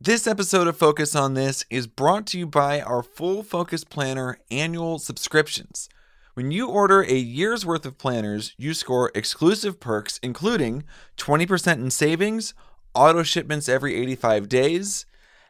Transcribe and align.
This 0.00 0.28
episode 0.28 0.68
of 0.68 0.76
Focus 0.76 1.16
on 1.16 1.34
This 1.34 1.64
is 1.70 1.88
brought 1.88 2.24
to 2.28 2.38
you 2.38 2.46
by 2.46 2.80
our 2.80 3.02
Full 3.02 3.42
Focus 3.42 3.82
Planner 3.82 4.38
annual 4.48 5.00
subscriptions. 5.00 5.88
When 6.34 6.52
you 6.52 6.68
order 6.68 7.02
a 7.02 7.16
year's 7.16 7.66
worth 7.66 7.84
of 7.84 7.98
planners, 7.98 8.54
you 8.56 8.74
score 8.74 9.10
exclusive 9.16 9.80
perks, 9.80 10.20
including 10.22 10.84
20% 11.16 11.72
in 11.78 11.90
savings, 11.90 12.54
auto 12.94 13.24
shipments 13.24 13.68
every 13.68 13.96
85 13.96 14.48
days, 14.48 15.04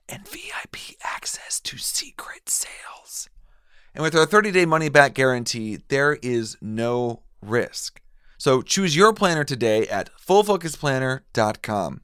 and 0.09 0.27
VIP 0.27 0.97
access 1.05 1.61
to 1.61 1.77
secret 1.77 2.49
sales. 2.49 3.29
And 3.95 4.03
with 4.03 4.15
our 4.15 4.25
30 4.25 4.51
day 4.51 4.65
money 4.65 4.89
back 4.89 5.13
guarantee, 5.13 5.81
there 5.89 6.15
is 6.23 6.57
no 6.63 7.21
risk. 7.43 8.01
So 8.39 8.63
choose 8.63 8.97
your 8.97 9.13
planner 9.13 9.45
today 9.45 9.87
at 9.89 10.09
fullfocusplanner.com. 10.19 12.01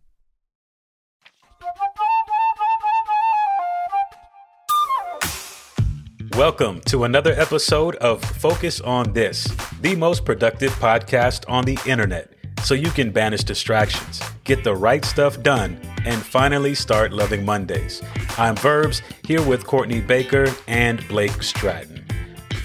Welcome 6.37 6.81
to 6.87 7.05
another 7.05 7.33
episode 7.35 7.95
of 7.97 8.21
Focus 8.21 8.81
on 8.81 9.13
This, 9.13 9.45
the 9.83 9.95
most 9.95 10.25
productive 10.25 10.73
podcast 10.73 11.49
on 11.49 11.65
the 11.65 11.79
internet, 11.87 12.33
so 12.65 12.75
you 12.75 12.91
can 12.91 13.13
banish 13.13 13.45
distractions, 13.45 14.21
get 14.43 14.65
the 14.65 14.75
right 14.75 15.05
stuff 15.05 15.41
done, 15.45 15.81
and 16.05 16.21
finally 16.21 16.75
start 16.75 17.13
loving 17.13 17.45
Mondays. 17.45 18.03
I'm 18.37 18.57
Verbs 18.57 19.01
here 19.25 19.47
with 19.47 19.65
Courtney 19.65 20.01
Baker 20.01 20.53
and 20.67 21.07
Blake 21.07 21.41
Stratton. 21.41 22.05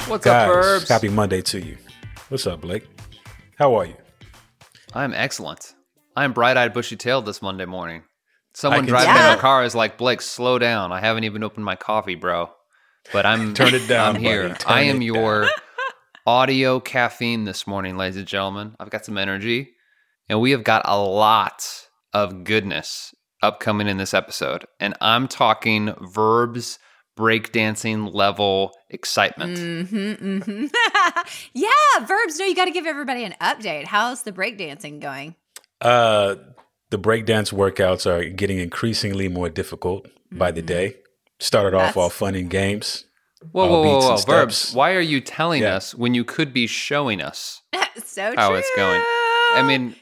What's 0.08 0.26
Guys, 0.26 0.50
up, 0.50 0.56
Verbs? 0.56 0.90
Happy 0.90 1.10
Monday 1.10 1.44
to 1.44 1.60
you. 1.60 1.78
What's 2.30 2.48
up, 2.48 2.62
Blake? 2.62 2.88
How 3.60 3.76
are 3.76 3.86
you? 3.86 3.98
I'm 4.96 5.14
excellent. 5.14 5.76
I'm 6.16 6.34
bright-eyed, 6.34 6.74
bushy-tailed 6.74 7.28
this 7.28 7.44
Monday 7.44 7.66
morning. 7.66 8.02
Someone 8.56 8.88
driving 8.88 9.10
see 9.10 9.12
in 9.12 9.16
that. 9.16 9.34
their 9.34 9.42
car 9.42 9.64
is 9.64 9.76
like, 9.76 10.00
"Blake, 10.00 10.22
slow 10.22 10.58
down. 10.58 10.92
I 10.92 11.00
haven't 11.00 11.26
even 11.26 11.44
opened 11.44 11.66
my 11.66 11.76
coffee, 11.76 12.16
bro." 12.16 12.50
But 13.12 13.26
I'm 13.26 13.54
Turn 13.56 13.74
it 13.74 13.88
down, 13.88 14.16
I'm 14.16 14.22
here. 14.22 14.50
buddy. 14.50 14.66
I 14.66 14.82
am 14.82 15.02
it 15.02 15.06
your 15.06 15.48
audio 16.28 16.80
caffeine 16.80 17.46
this 17.46 17.66
morning, 17.66 17.98
ladies 17.98 18.18
and 18.18 18.28
gentlemen. 18.28 18.76
I've 18.80 18.90
got 18.90 19.06
some 19.06 19.18
energy, 19.18 19.72
and 20.28 20.40
we 20.42 20.52
have 20.52 20.64
got 20.64 20.84
a 20.86 21.00
lot 21.00 21.66
of 22.14 22.44
goodness 22.44 23.14
upcoming 23.42 23.88
in 23.88 23.98
this 23.98 24.14
episode. 24.14 24.66
And 24.80 24.96
I'm 25.02 25.28
talking 25.28 25.94
verbs 26.02 26.80
breakdancing 27.18 28.14
level 28.14 28.72
excitement. 28.90 29.58
Mm-hmm, 29.58 30.40
mm-hmm. 30.40 30.66
yeah, 31.54 32.06
verbs. 32.06 32.40
No, 32.40 32.46
you 32.46 32.56
got 32.56 32.66
to 32.66 32.72
give 32.72 32.86
everybody 32.86 33.24
an 33.26 33.36
update. 33.42 33.86
How's 33.86 34.24
the 34.24 34.32
breakdancing 34.32 35.02
going? 35.02 35.36
Uh, 35.82 36.36
the 36.90 36.98
breakdance 36.98 37.54
workouts 37.54 38.06
are 38.06 38.30
getting 38.30 38.60
increasingly 38.60 39.28
more 39.28 39.50
difficult 39.50 40.08
by 40.32 40.52
the 40.52 40.62
day. 40.62 40.96
Started 41.40 41.76
off. 41.76 41.82
That's- 41.82 41.98
all 41.98 42.10
fun 42.10 42.36
and 42.36 42.50
games. 42.50 43.06
Whoa, 43.52 43.64
all 43.64 43.70
whoa, 43.70 43.82
whoa, 43.82 43.96
beats 43.96 44.06
whoa, 44.06 44.16
and 44.16 44.26
verbs! 44.26 44.58
steps. 44.58 44.76
Why 44.76 44.94
are 44.96 45.00
you 45.00 45.22
telling 45.22 45.62
Yeah. 45.62 45.76
us 45.78 45.96
when 45.96 46.14
you 46.14 46.26
could 46.26 46.54
be 46.54 46.68
showing 46.68 47.22
us? 47.22 47.62
so 48.06 48.34
How 48.36 48.50
true. 48.50 48.58
it's 48.58 48.70
going. 48.76 49.02
I 49.56 49.64
mean, 49.66 49.96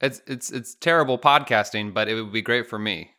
it's 0.00 0.22
it's 0.28 0.50
it's 0.52 0.74
terrible 0.76 1.18
podcasting, 1.18 1.92
but 1.92 2.08
it 2.08 2.14
would 2.14 2.32
be 2.32 2.42
great 2.42 2.68
for 2.68 2.78
me. 2.78 3.10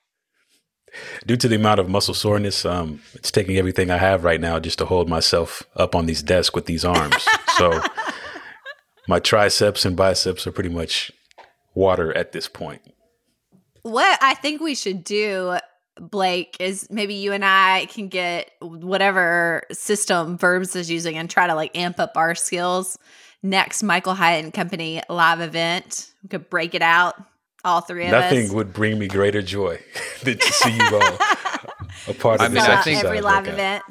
Due 1.28 1.36
to 1.36 1.50
the 1.50 1.58
amount 1.58 1.82
of 1.82 1.90
muscle 1.90 2.14
soreness, 2.14 2.64
um, 2.64 3.02
it's 3.16 3.30
taking 3.32 3.58
everything 3.58 3.92
I 3.92 3.98
have 3.98 4.24
right 4.24 4.40
now 4.40 4.60
just 4.62 4.78
to 4.78 4.86
hold 4.86 5.10
myself 5.10 5.62
up 5.76 5.94
on 5.94 6.06
these 6.06 6.24
desks 6.24 6.56
with 6.56 6.68
these 6.68 6.86
arms. 6.86 7.28
so 7.58 7.82
my 9.10 9.20
triceps 9.20 9.84
and 9.84 9.98
biceps 9.98 10.48
are 10.48 10.54
pretty 10.54 10.70
much 10.70 11.12
water 11.74 12.16
at 12.16 12.32
this 12.32 12.48
point. 12.48 12.82
what 13.82 14.18
I 14.22 14.36
think 14.36 14.62
we 14.62 14.74
should 14.74 15.04
do, 15.04 15.58
Blake, 16.00 16.58
is 16.60 16.88
maybe 16.92 17.14
you 17.14 17.32
and 17.34 17.44
I 17.46 17.86
can 17.88 18.08
get 18.08 18.52
whatever 18.62 19.64
system 19.72 20.38
verbs 20.38 20.76
is 20.76 20.90
using 20.92 21.18
and 21.18 21.30
try 21.30 21.48
to 21.48 21.56
like 21.56 21.76
amp 21.78 22.00
up 22.00 22.14
our 22.16 22.36
skills. 22.36 22.98
Next 23.44 23.84
Michael 23.84 24.14
Hyatt 24.16 24.44
and 24.44 24.54
Company 24.54 25.02
live 25.10 25.40
event, 25.40 26.12
we 26.24 26.30
could 26.30 26.50
break 26.50 26.74
it 26.74 26.82
out, 26.82 27.16
all 27.64 27.82
three 27.82 28.06
of 28.06 28.12
Nothing 28.12 28.46
us. 28.48 28.52
would 28.52 28.74
bring 28.74 28.98
me 28.98 29.08
greater 29.08 29.42
joy 29.42 29.80
than 30.24 30.38
to 30.38 30.54
see 30.54 30.76
you 30.76 30.84
all 30.84 31.18
a 32.08 32.14
part 32.14 32.42
I 32.42 32.48
of 32.48 32.52
mean, 32.54 32.62
I 32.62 32.66
Sell 32.66 32.76
out 32.78 32.84
think- 32.84 33.04
every 33.04 33.22
live 33.22 33.48
event. 33.48 33.84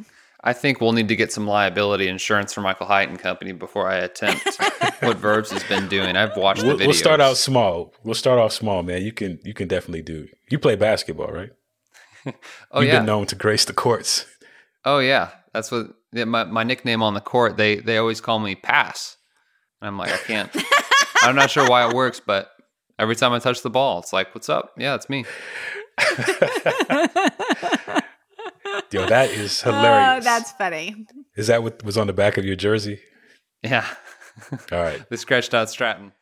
I 0.47 0.53
think 0.53 0.79
we'll 0.83 0.93
need 0.93 1.09
to 1.09 1.17
get 1.17 1.33
some 1.33 1.47
liability 1.47 2.07
insurance 2.07 2.53
for 2.53 2.61
Michael 2.61 2.87
Hyatt 2.87 3.09
and 3.09 3.19
Company 3.19 3.53
before 3.53 3.89
I 3.89 3.97
attempt 3.97 4.47
what 5.01 5.17
Verbs 5.17 5.51
has 5.51 5.65
been 5.65 5.89
doing. 5.89 6.17
I've 6.17 6.37
watched 6.37 6.63
We'll, 6.63 6.77
the 6.77 6.85
videos. 6.85 6.87
we'll 6.89 6.95
start 6.97 7.21
out 7.23 7.39
small. 7.39 7.95
We'll 8.03 8.15
start 8.15 8.39
off 8.39 8.53
small, 8.53 8.83
man. 8.83 9.01
You 9.01 9.11
can 9.13 9.39
you 9.43 9.55
can 9.55 9.69
definitely 9.69 10.03
do. 10.03 10.29
You 10.51 10.59
play 10.59 10.77
basketball, 10.77 11.29
right? 11.29 11.49
Oh 12.73 12.81
You've 12.81 12.89
yeah. 12.89 12.99
been 12.99 13.07
known 13.07 13.27
to 13.27 13.35
grace 13.37 13.65
the 13.65 13.73
courts. 13.73 14.27
Oh 14.85 14.99
yeah. 14.99 15.31
That's 15.53 15.71
what 15.71 15.89
yeah, 16.13 16.25
my 16.25 16.45
my 16.45 16.63
nickname 16.65 17.03
on 17.03 17.15
the 17.15 17.21
court. 17.21 17.57
They 17.57 17.77
they 17.77 17.99
always 17.99 18.21
call 18.21 18.39
me 18.39 18.55
Pass. 18.55 19.17
And 19.81 19.89
I'm 19.89 19.99
like, 19.99 20.13
I 20.13 20.17
can't. 20.19 20.51
I'm 21.23 21.35
not 21.37 21.51
sure 21.51 21.69
why 21.69 21.89
it 21.89 21.95
works, 21.95 22.21
but 22.25 22.51
every 22.99 23.17
time 23.17 23.33
I 23.33 23.39
touch 23.39 23.63
the 23.63 23.71
ball, 23.71 23.99
it's 24.01 24.13
like, 24.13 24.35
"What's 24.35 24.49
up?" 24.49 24.73
Yeah, 24.79 24.95
it's 24.95 25.09
me. 25.11 25.25
Yo, 28.91 29.07
that 29.07 29.31
is 29.31 29.63
Oh, 29.67 29.73
hilarious. 29.73 30.25
that's 30.25 30.53
funny. 30.53 31.07
is 31.37 31.47
that 31.49 31.63
what 31.63 31.83
was 31.85 31.97
on 31.97 32.07
the 32.07 32.13
back 32.13 32.37
of 32.37 32.45
your 32.45 32.57
jersey? 32.57 33.01
Yeah. 33.63 33.87
All 34.73 34.79
right. 34.83 35.09
the 35.09 35.17
scratched 35.17 35.55
out 35.55 35.71
Stratton. 35.71 36.13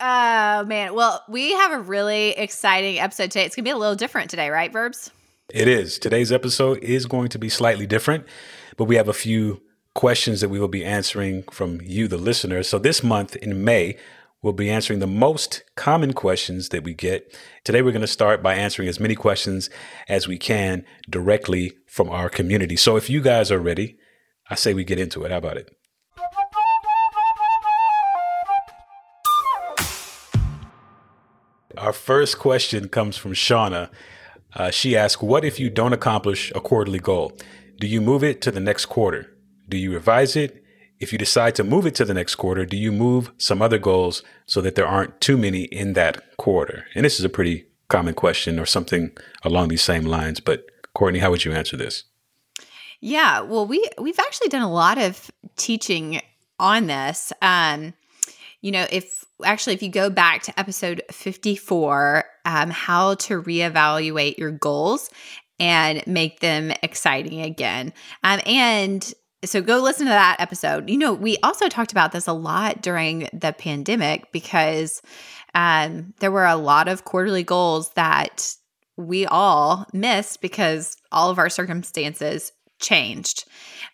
Oh 0.00 0.64
man. 0.64 0.94
Well, 0.94 1.24
we 1.28 1.52
have 1.52 1.72
a 1.72 1.80
really 1.80 2.30
exciting 2.30 2.98
episode 2.98 3.30
today. 3.30 3.44
It's 3.44 3.56
gonna 3.56 3.64
be 3.64 3.70
a 3.70 3.76
little 3.76 3.94
different 3.94 4.30
today, 4.30 4.50
right, 4.50 4.72
Verbs? 4.72 5.10
It 5.48 5.68
is. 5.68 5.98
Today's 5.98 6.32
episode 6.32 6.78
is 6.82 7.06
going 7.06 7.28
to 7.28 7.38
be 7.38 7.48
slightly 7.48 7.86
different, 7.86 8.26
but 8.76 8.84
we 8.84 8.96
have 8.96 9.08
a 9.08 9.14
few 9.14 9.62
questions 9.94 10.40
that 10.40 10.48
we 10.48 10.58
will 10.58 10.68
be 10.68 10.84
answering 10.84 11.44
from 11.44 11.80
you, 11.82 12.08
the 12.08 12.18
listener. 12.18 12.64
So 12.64 12.80
this 12.80 13.02
month 13.02 13.36
in 13.36 13.64
May, 13.64 13.96
we'll 14.42 14.52
be 14.52 14.68
answering 14.68 14.98
the 14.98 15.06
most 15.06 15.62
common 15.76 16.12
questions 16.12 16.70
that 16.70 16.82
we 16.82 16.94
get. 16.94 17.32
Today, 17.62 17.80
we're 17.80 17.92
going 17.92 18.00
to 18.00 18.08
start 18.08 18.42
by 18.42 18.56
answering 18.56 18.88
as 18.88 18.98
many 18.98 19.14
questions 19.14 19.70
as 20.08 20.26
we 20.26 20.36
can 20.36 20.84
directly 21.08 21.72
from 21.86 22.10
our 22.10 22.28
community. 22.28 22.76
So 22.76 22.96
if 22.96 23.08
you 23.08 23.20
guys 23.20 23.52
are 23.52 23.60
ready, 23.60 23.96
I 24.50 24.56
say 24.56 24.74
we 24.74 24.84
get 24.84 24.98
into 24.98 25.24
it. 25.24 25.30
How 25.30 25.38
about 25.38 25.56
it? 25.58 25.75
Our 31.86 31.92
first 31.92 32.40
question 32.40 32.88
comes 32.88 33.16
from 33.16 33.32
Shauna. 33.32 33.90
Uh, 34.52 34.72
she 34.72 34.96
asks, 34.96 35.22
What 35.22 35.44
if 35.44 35.60
you 35.60 35.70
don't 35.70 35.92
accomplish 35.92 36.50
a 36.52 36.60
quarterly 36.60 36.98
goal? 36.98 37.38
Do 37.78 37.86
you 37.86 38.00
move 38.00 38.24
it 38.24 38.42
to 38.42 38.50
the 38.50 38.58
next 38.58 38.86
quarter? 38.86 39.32
Do 39.68 39.76
you 39.76 39.92
revise 39.94 40.34
it? 40.34 40.64
If 40.98 41.12
you 41.12 41.18
decide 41.18 41.54
to 41.54 41.62
move 41.62 41.86
it 41.86 41.94
to 41.94 42.04
the 42.04 42.12
next 42.12 42.34
quarter, 42.34 42.66
do 42.66 42.76
you 42.76 42.90
move 42.90 43.30
some 43.38 43.62
other 43.62 43.78
goals 43.78 44.24
so 44.46 44.60
that 44.62 44.74
there 44.74 44.88
aren't 44.88 45.20
too 45.20 45.38
many 45.38 45.66
in 45.66 45.92
that 45.92 46.36
quarter? 46.38 46.86
And 46.96 47.04
this 47.04 47.20
is 47.20 47.24
a 47.24 47.28
pretty 47.28 47.68
common 47.86 48.14
question 48.14 48.58
or 48.58 48.66
something 48.66 49.16
along 49.44 49.68
these 49.68 49.84
same 49.84 50.06
lines. 50.06 50.40
But 50.40 50.66
Courtney, 50.92 51.20
how 51.20 51.30
would 51.30 51.44
you 51.44 51.52
answer 51.52 51.76
this? 51.76 52.02
Yeah, 52.98 53.42
well, 53.42 53.64
we 53.64 53.88
we've 53.96 54.18
actually 54.18 54.48
done 54.48 54.62
a 54.62 54.72
lot 54.72 54.98
of 54.98 55.30
teaching 55.54 56.20
on 56.58 56.88
this. 56.88 57.32
Um, 57.40 57.94
you 58.60 58.72
know, 58.72 58.88
if 58.90 59.25
actually 59.44 59.74
if 59.74 59.82
you 59.82 59.90
go 59.90 60.10
back 60.10 60.42
to 60.42 60.58
episode 60.58 61.02
fifty 61.10 61.56
four, 61.56 62.24
um, 62.44 62.70
how 62.70 63.14
to 63.14 63.42
reevaluate 63.42 64.38
your 64.38 64.50
goals 64.50 65.10
and 65.58 66.06
make 66.06 66.40
them 66.40 66.72
exciting 66.82 67.40
again, 67.40 67.92
um, 68.22 68.40
and 68.46 69.14
so 69.44 69.60
go 69.60 69.78
listen 69.78 70.06
to 70.06 70.10
that 70.10 70.36
episode. 70.40 70.88
You 70.90 70.98
know, 70.98 71.12
we 71.12 71.36
also 71.42 71.68
talked 71.68 71.92
about 71.92 72.12
this 72.12 72.26
a 72.26 72.32
lot 72.32 72.82
during 72.82 73.28
the 73.32 73.52
pandemic 73.52 74.32
because 74.32 75.02
um, 75.54 76.14
there 76.20 76.30
were 76.30 76.46
a 76.46 76.56
lot 76.56 76.88
of 76.88 77.04
quarterly 77.04 77.44
goals 77.44 77.92
that 77.92 78.54
we 78.96 79.26
all 79.26 79.86
missed 79.92 80.40
because 80.40 80.96
all 81.12 81.30
of 81.30 81.38
our 81.38 81.48
circumstances 81.48 82.52
changed. 82.80 83.44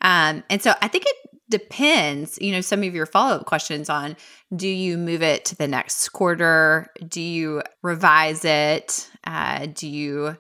Um, 0.00 0.42
and 0.48 0.62
so 0.62 0.74
I 0.80 0.88
think 0.88 1.04
it 1.06 1.16
depends, 1.52 2.38
you 2.40 2.50
know, 2.50 2.60
some 2.60 2.82
of 2.82 2.94
your 2.94 3.06
follow 3.06 3.36
up 3.36 3.46
questions 3.46 3.88
on 3.88 4.16
do 4.54 4.68
you 4.68 4.98
move 4.98 5.22
it 5.22 5.44
to 5.46 5.56
the 5.56 5.68
next 5.68 6.08
quarter? 6.08 6.88
Do 7.06 7.20
you 7.20 7.62
revise 7.82 8.44
it? 8.44 9.08
Uh, 9.24 9.66
do 9.72 9.88
you 9.88 10.36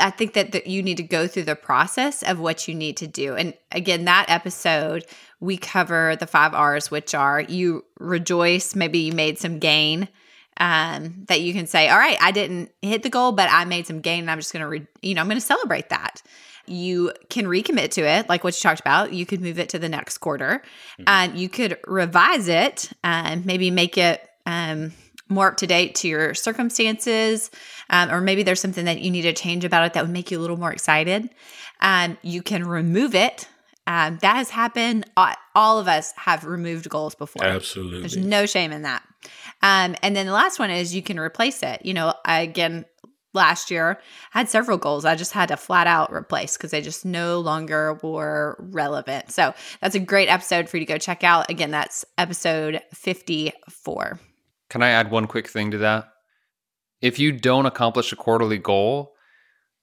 I 0.00 0.10
think 0.10 0.34
that, 0.34 0.66
you 0.66 0.82
need 0.82 0.98
to 0.98 1.02
go 1.02 1.26
through 1.26 1.44
the 1.44 1.56
process 1.56 2.22
of 2.22 2.38
what 2.38 2.68
you 2.68 2.74
need 2.74 2.96
to 2.98 3.06
do. 3.06 3.34
And 3.34 3.54
again, 3.72 4.04
that 4.04 4.26
episode, 4.28 5.04
we 5.40 5.56
cover 5.56 6.14
the 6.14 6.26
five 6.26 6.54
R's, 6.54 6.90
which 6.90 7.14
are 7.14 7.40
you 7.40 7.84
rejoice, 7.98 8.76
maybe 8.76 9.00
you 9.00 9.12
made 9.12 9.38
some 9.38 9.58
gain. 9.58 10.08
Um, 10.60 11.24
that 11.28 11.40
you 11.40 11.52
can 11.52 11.66
say, 11.66 11.88
all 11.88 11.98
right, 11.98 12.16
I 12.20 12.32
didn't 12.32 12.72
hit 12.82 13.04
the 13.04 13.10
goal, 13.10 13.30
but 13.30 13.48
I 13.48 13.64
made 13.64 13.86
some 13.86 14.00
gain, 14.00 14.20
and 14.20 14.30
I'm 14.30 14.38
just 14.38 14.52
going 14.52 14.62
to, 14.62 14.68
re- 14.68 14.86
you 15.02 15.14
know, 15.14 15.20
I'm 15.20 15.28
going 15.28 15.36
to 15.36 15.40
celebrate 15.40 15.90
that. 15.90 16.20
You 16.68 17.12
can 17.30 17.46
recommit 17.46 17.90
to 17.92 18.02
it, 18.02 18.28
like 18.28 18.44
what 18.44 18.56
you 18.56 18.60
talked 18.60 18.80
about. 18.80 19.12
You 19.12 19.26
could 19.26 19.40
move 19.40 19.58
it 19.58 19.68
to 19.70 19.78
the 19.78 19.88
next 19.88 20.18
quarter. 20.18 20.62
and 21.06 21.38
you 21.38 21.48
could 21.48 21.78
revise 21.86 22.48
it 22.48 22.90
and 23.02 23.44
maybe 23.46 23.70
make 23.70 23.96
it 23.98 24.26
um, 24.46 24.92
more 25.28 25.48
up 25.48 25.56
to 25.58 25.66
date 25.66 25.94
to 25.96 26.08
your 26.08 26.34
circumstances, 26.34 27.50
um, 27.90 28.10
or 28.10 28.20
maybe 28.20 28.42
there's 28.42 28.60
something 28.60 28.86
that 28.86 29.00
you 29.00 29.10
need 29.10 29.22
to 29.22 29.32
change 29.32 29.64
about 29.64 29.84
it 29.84 29.92
that 29.92 30.02
would 30.02 30.12
make 30.12 30.30
you 30.30 30.38
a 30.38 30.40
little 30.40 30.56
more 30.56 30.72
excited. 30.72 31.28
Um, 31.80 32.16
you 32.22 32.42
can 32.42 32.66
remove 32.66 33.14
it. 33.14 33.46
Um, 33.86 34.18
that 34.20 34.36
has 34.36 34.50
happened. 34.50 35.08
All 35.54 35.78
of 35.78 35.88
us 35.88 36.12
have 36.16 36.44
removed 36.44 36.88
goals 36.90 37.14
before. 37.14 37.44
Absolutely. 37.44 38.00
There's 38.00 38.16
no 38.16 38.44
shame 38.46 38.70
in 38.72 38.82
that. 38.82 39.02
Um, 39.62 39.96
and 40.02 40.14
then 40.14 40.26
the 40.26 40.32
last 40.32 40.58
one 40.58 40.70
is 40.70 40.94
you 40.94 41.02
can 41.02 41.18
replace 41.18 41.62
it. 41.62 41.84
You 41.84 41.94
know, 41.94 42.14
again, 42.24 42.84
last 43.38 43.70
year 43.70 43.98
I 44.34 44.40
had 44.40 44.50
several 44.50 44.76
goals 44.76 45.06
I 45.06 45.14
just 45.14 45.32
had 45.32 45.48
to 45.48 45.56
flat 45.56 45.86
out 45.86 46.12
replace 46.12 46.56
because 46.56 46.72
they 46.72 46.82
just 46.82 47.06
no 47.06 47.40
longer 47.40 47.98
were 48.02 48.56
relevant. 48.58 49.30
So 49.30 49.54
that's 49.80 49.94
a 49.94 50.00
great 50.00 50.28
episode 50.28 50.68
for 50.68 50.76
you 50.76 50.84
to 50.84 50.92
go 50.92 50.98
check 50.98 51.24
out. 51.24 51.50
Again, 51.50 51.70
that's 51.70 52.04
episode 52.18 52.82
54. 52.92 54.20
Can 54.68 54.82
I 54.82 54.90
add 54.90 55.10
one 55.10 55.26
quick 55.26 55.48
thing 55.48 55.70
to 55.70 55.78
that? 55.78 56.08
If 57.00 57.18
you 57.18 57.32
don't 57.32 57.66
accomplish 57.66 58.12
a 58.12 58.16
quarterly 58.16 58.58
goal, 58.58 59.14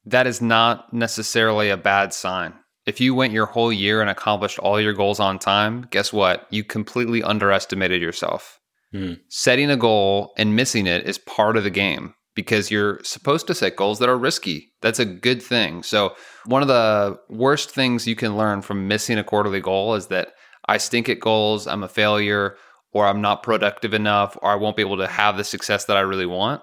that 0.05 0.27
is 0.27 0.41
not 0.41 0.93
necessarily 0.93 1.69
a 1.69 1.77
bad 1.77 2.13
sign. 2.13 2.53
If 2.85 3.01
you 3.01 3.15
went 3.15 3.33
your 3.33 3.47
whole 3.47 3.73
year 3.73 4.01
and 4.01 4.09
accomplished 4.09 4.59
all 4.59 4.79
your 4.79 4.93
goals 4.93 5.19
on 5.19 5.39
time, 5.39 5.87
guess 5.89 6.13
what? 6.13 6.45
You 6.51 6.63
completely 6.63 7.23
underestimated 7.23 8.01
yourself. 8.01 8.59
Mm. 8.93 9.19
Setting 9.29 9.71
a 9.71 9.77
goal 9.77 10.33
and 10.37 10.55
missing 10.55 10.85
it 10.85 11.07
is 11.07 11.17
part 11.17 11.57
of 11.57 11.63
the 11.63 11.71
game 11.71 12.13
because 12.35 12.69
you're 12.69 13.01
supposed 13.03 13.47
to 13.47 13.55
set 13.55 13.75
goals 13.75 13.99
that 13.99 14.09
are 14.09 14.17
risky. 14.17 14.73
That's 14.81 14.99
a 14.99 15.05
good 15.05 15.41
thing. 15.41 15.83
So, 15.83 16.15
one 16.45 16.61
of 16.61 16.67
the 16.67 17.17
worst 17.29 17.71
things 17.71 18.05
you 18.05 18.15
can 18.15 18.37
learn 18.37 18.61
from 18.61 18.87
missing 18.87 19.17
a 19.17 19.23
quarterly 19.23 19.61
goal 19.61 19.95
is 19.95 20.07
that 20.07 20.33
I 20.67 20.77
stink 20.77 21.09
at 21.09 21.19
goals, 21.19 21.65
I'm 21.65 21.83
a 21.83 21.87
failure, 21.87 22.57
or 22.91 23.07
I'm 23.07 23.21
not 23.21 23.43
productive 23.43 23.93
enough, 23.93 24.37
or 24.41 24.51
I 24.51 24.55
won't 24.55 24.75
be 24.75 24.83
able 24.83 24.97
to 24.97 25.07
have 25.07 25.37
the 25.37 25.43
success 25.43 25.85
that 25.85 25.97
I 25.97 26.01
really 26.01 26.25
want. 26.25 26.61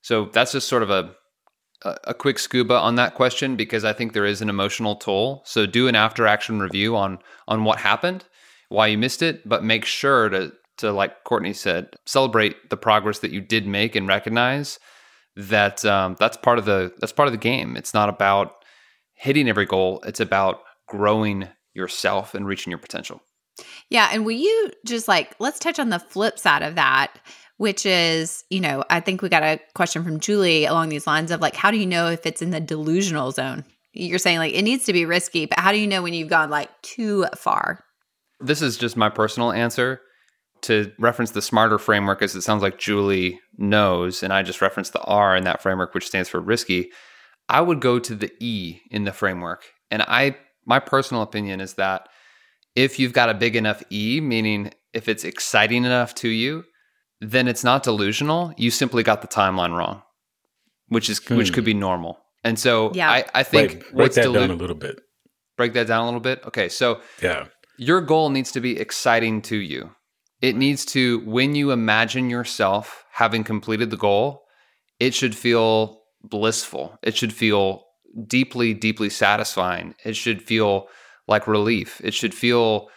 So, 0.00 0.30
that's 0.32 0.52
just 0.52 0.68
sort 0.68 0.82
of 0.82 0.90
a 0.90 1.14
a 2.04 2.14
quick 2.14 2.38
scuba 2.38 2.74
on 2.74 2.94
that 2.94 3.14
question 3.14 3.56
because 3.56 3.84
I 3.84 3.92
think 3.92 4.12
there 4.12 4.24
is 4.24 4.40
an 4.40 4.48
emotional 4.48 4.96
toll. 4.96 5.42
So 5.44 5.66
do 5.66 5.88
an 5.88 5.96
after 5.96 6.26
action 6.26 6.60
review 6.60 6.96
on 6.96 7.18
on 7.48 7.64
what 7.64 7.80
happened, 7.80 8.24
why 8.68 8.86
you 8.86 8.98
missed 8.98 9.20
it, 9.20 9.48
but 9.48 9.64
make 9.64 9.84
sure 9.84 10.28
to 10.28 10.52
to 10.78 10.92
like 10.92 11.24
Courtney 11.24 11.52
said, 11.52 11.96
celebrate 12.06 12.70
the 12.70 12.76
progress 12.76 13.18
that 13.18 13.32
you 13.32 13.40
did 13.40 13.66
make 13.66 13.96
and 13.96 14.06
recognize 14.06 14.78
that 15.36 15.84
um, 15.84 16.16
that's 16.18 16.36
part 16.36 16.58
of 16.58 16.64
the 16.64 16.92
that's 16.98 17.12
part 17.12 17.26
of 17.26 17.32
the 17.32 17.38
game. 17.38 17.76
It's 17.76 17.94
not 17.94 18.08
about 18.08 18.64
hitting 19.14 19.48
every 19.48 19.66
goal. 19.66 20.02
It's 20.06 20.20
about 20.20 20.62
growing 20.88 21.48
yourself 21.74 22.34
and 22.34 22.46
reaching 22.46 22.70
your 22.70 22.78
potential. 22.78 23.22
Yeah, 23.90 24.10
and 24.12 24.24
will 24.24 24.32
you 24.32 24.70
just 24.86 25.08
like 25.08 25.34
let's 25.38 25.58
touch 25.58 25.78
on 25.78 25.90
the 25.90 25.98
flip 25.98 26.38
side 26.38 26.62
of 26.62 26.74
that, 26.74 27.18
which 27.56 27.86
is, 27.86 28.44
you 28.50 28.60
know, 28.60 28.84
I 28.90 29.00
think 29.00 29.22
we 29.22 29.28
got 29.28 29.42
a 29.42 29.60
question 29.74 30.04
from 30.04 30.20
Julie 30.20 30.64
along 30.64 30.88
these 30.88 31.06
lines 31.06 31.30
of 31.30 31.40
like 31.40 31.56
how 31.56 31.70
do 31.70 31.78
you 31.78 31.86
know 31.86 32.08
if 32.08 32.26
it's 32.26 32.42
in 32.42 32.50
the 32.50 32.60
delusional 32.60 33.30
zone? 33.32 33.64
You're 33.94 34.18
saying 34.18 34.38
like 34.38 34.54
it 34.54 34.62
needs 34.62 34.84
to 34.86 34.92
be 34.92 35.04
risky, 35.04 35.46
but 35.46 35.58
how 35.58 35.72
do 35.72 35.78
you 35.78 35.86
know 35.86 36.02
when 36.02 36.14
you've 36.14 36.28
gone 36.28 36.50
like 36.50 36.70
too 36.82 37.26
far? 37.36 37.84
This 38.40 38.62
is 38.62 38.76
just 38.76 38.96
my 38.96 39.08
personal 39.08 39.52
answer 39.52 40.00
to 40.62 40.92
reference 40.98 41.32
the 41.32 41.42
smarter 41.42 41.78
framework 41.78 42.22
as 42.22 42.34
it 42.34 42.42
sounds 42.42 42.62
like 42.62 42.78
Julie 42.78 43.40
knows, 43.58 44.22
and 44.22 44.32
I 44.32 44.42
just 44.42 44.60
referenced 44.60 44.92
the 44.92 45.02
R 45.02 45.36
in 45.36 45.44
that 45.44 45.62
framework, 45.62 45.94
which 45.94 46.06
stands 46.06 46.28
for 46.28 46.40
risky. 46.40 46.90
I 47.48 47.60
would 47.60 47.80
go 47.80 47.98
to 47.98 48.14
the 48.14 48.32
E 48.40 48.80
in 48.90 49.04
the 49.04 49.12
framework. 49.12 49.64
And 49.90 50.02
I 50.02 50.36
my 50.64 50.78
personal 50.78 51.22
opinion 51.22 51.60
is 51.60 51.74
that 51.74 52.08
if 52.74 52.98
you've 52.98 53.12
got 53.12 53.28
a 53.28 53.34
big 53.34 53.56
enough 53.56 53.82
E, 53.90 54.20
meaning 54.20 54.72
if 54.92 55.08
it's 55.08 55.24
exciting 55.24 55.84
enough 55.84 56.14
to 56.16 56.28
you, 56.28 56.64
then 57.20 57.48
it's 57.48 57.64
not 57.64 57.82
delusional. 57.82 58.54
You 58.56 58.70
simply 58.70 59.02
got 59.02 59.22
the 59.22 59.28
timeline 59.28 59.76
wrong, 59.76 60.02
which 60.88 61.10
is 61.10 61.18
hmm. 61.18 61.36
which 61.36 61.52
could 61.52 61.64
be 61.64 61.74
normal. 61.74 62.18
And 62.44 62.58
so 62.58 62.92
yeah. 62.94 63.10
I, 63.10 63.24
I 63.34 63.42
think 63.42 63.72
break, 63.72 63.92
break 63.94 64.12
that 64.14 64.26
delu- 64.26 64.34
down 64.34 64.50
a 64.50 64.54
little 64.54 64.76
bit. 64.76 65.00
Break 65.56 65.74
that 65.74 65.86
down 65.86 66.02
a 66.02 66.04
little 66.06 66.20
bit. 66.20 66.44
Okay, 66.46 66.68
so 66.68 67.00
yeah, 67.20 67.46
your 67.76 68.00
goal 68.00 68.30
needs 68.30 68.52
to 68.52 68.60
be 68.60 68.78
exciting 68.78 69.42
to 69.42 69.56
you. 69.56 69.90
It 70.42 70.56
needs 70.56 70.84
to, 70.86 71.20
when 71.20 71.54
you 71.54 71.70
imagine 71.70 72.28
yourself 72.28 73.04
having 73.12 73.44
completed 73.44 73.90
the 73.90 73.96
goal, 73.96 74.42
it 74.98 75.14
should 75.14 75.36
feel 75.36 76.02
blissful. 76.22 76.98
It 77.02 77.16
should 77.16 77.32
feel 77.32 77.84
deeply, 78.26 78.74
deeply 78.74 79.08
satisfying. 79.08 79.94
It 80.04 80.16
should 80.16 80.42
feel 80.42 80.88
like 81.28 81.46
relief. 81.46 82.00
It 82.02 82.12
should 82.12 82.34
feel 82.34 82.88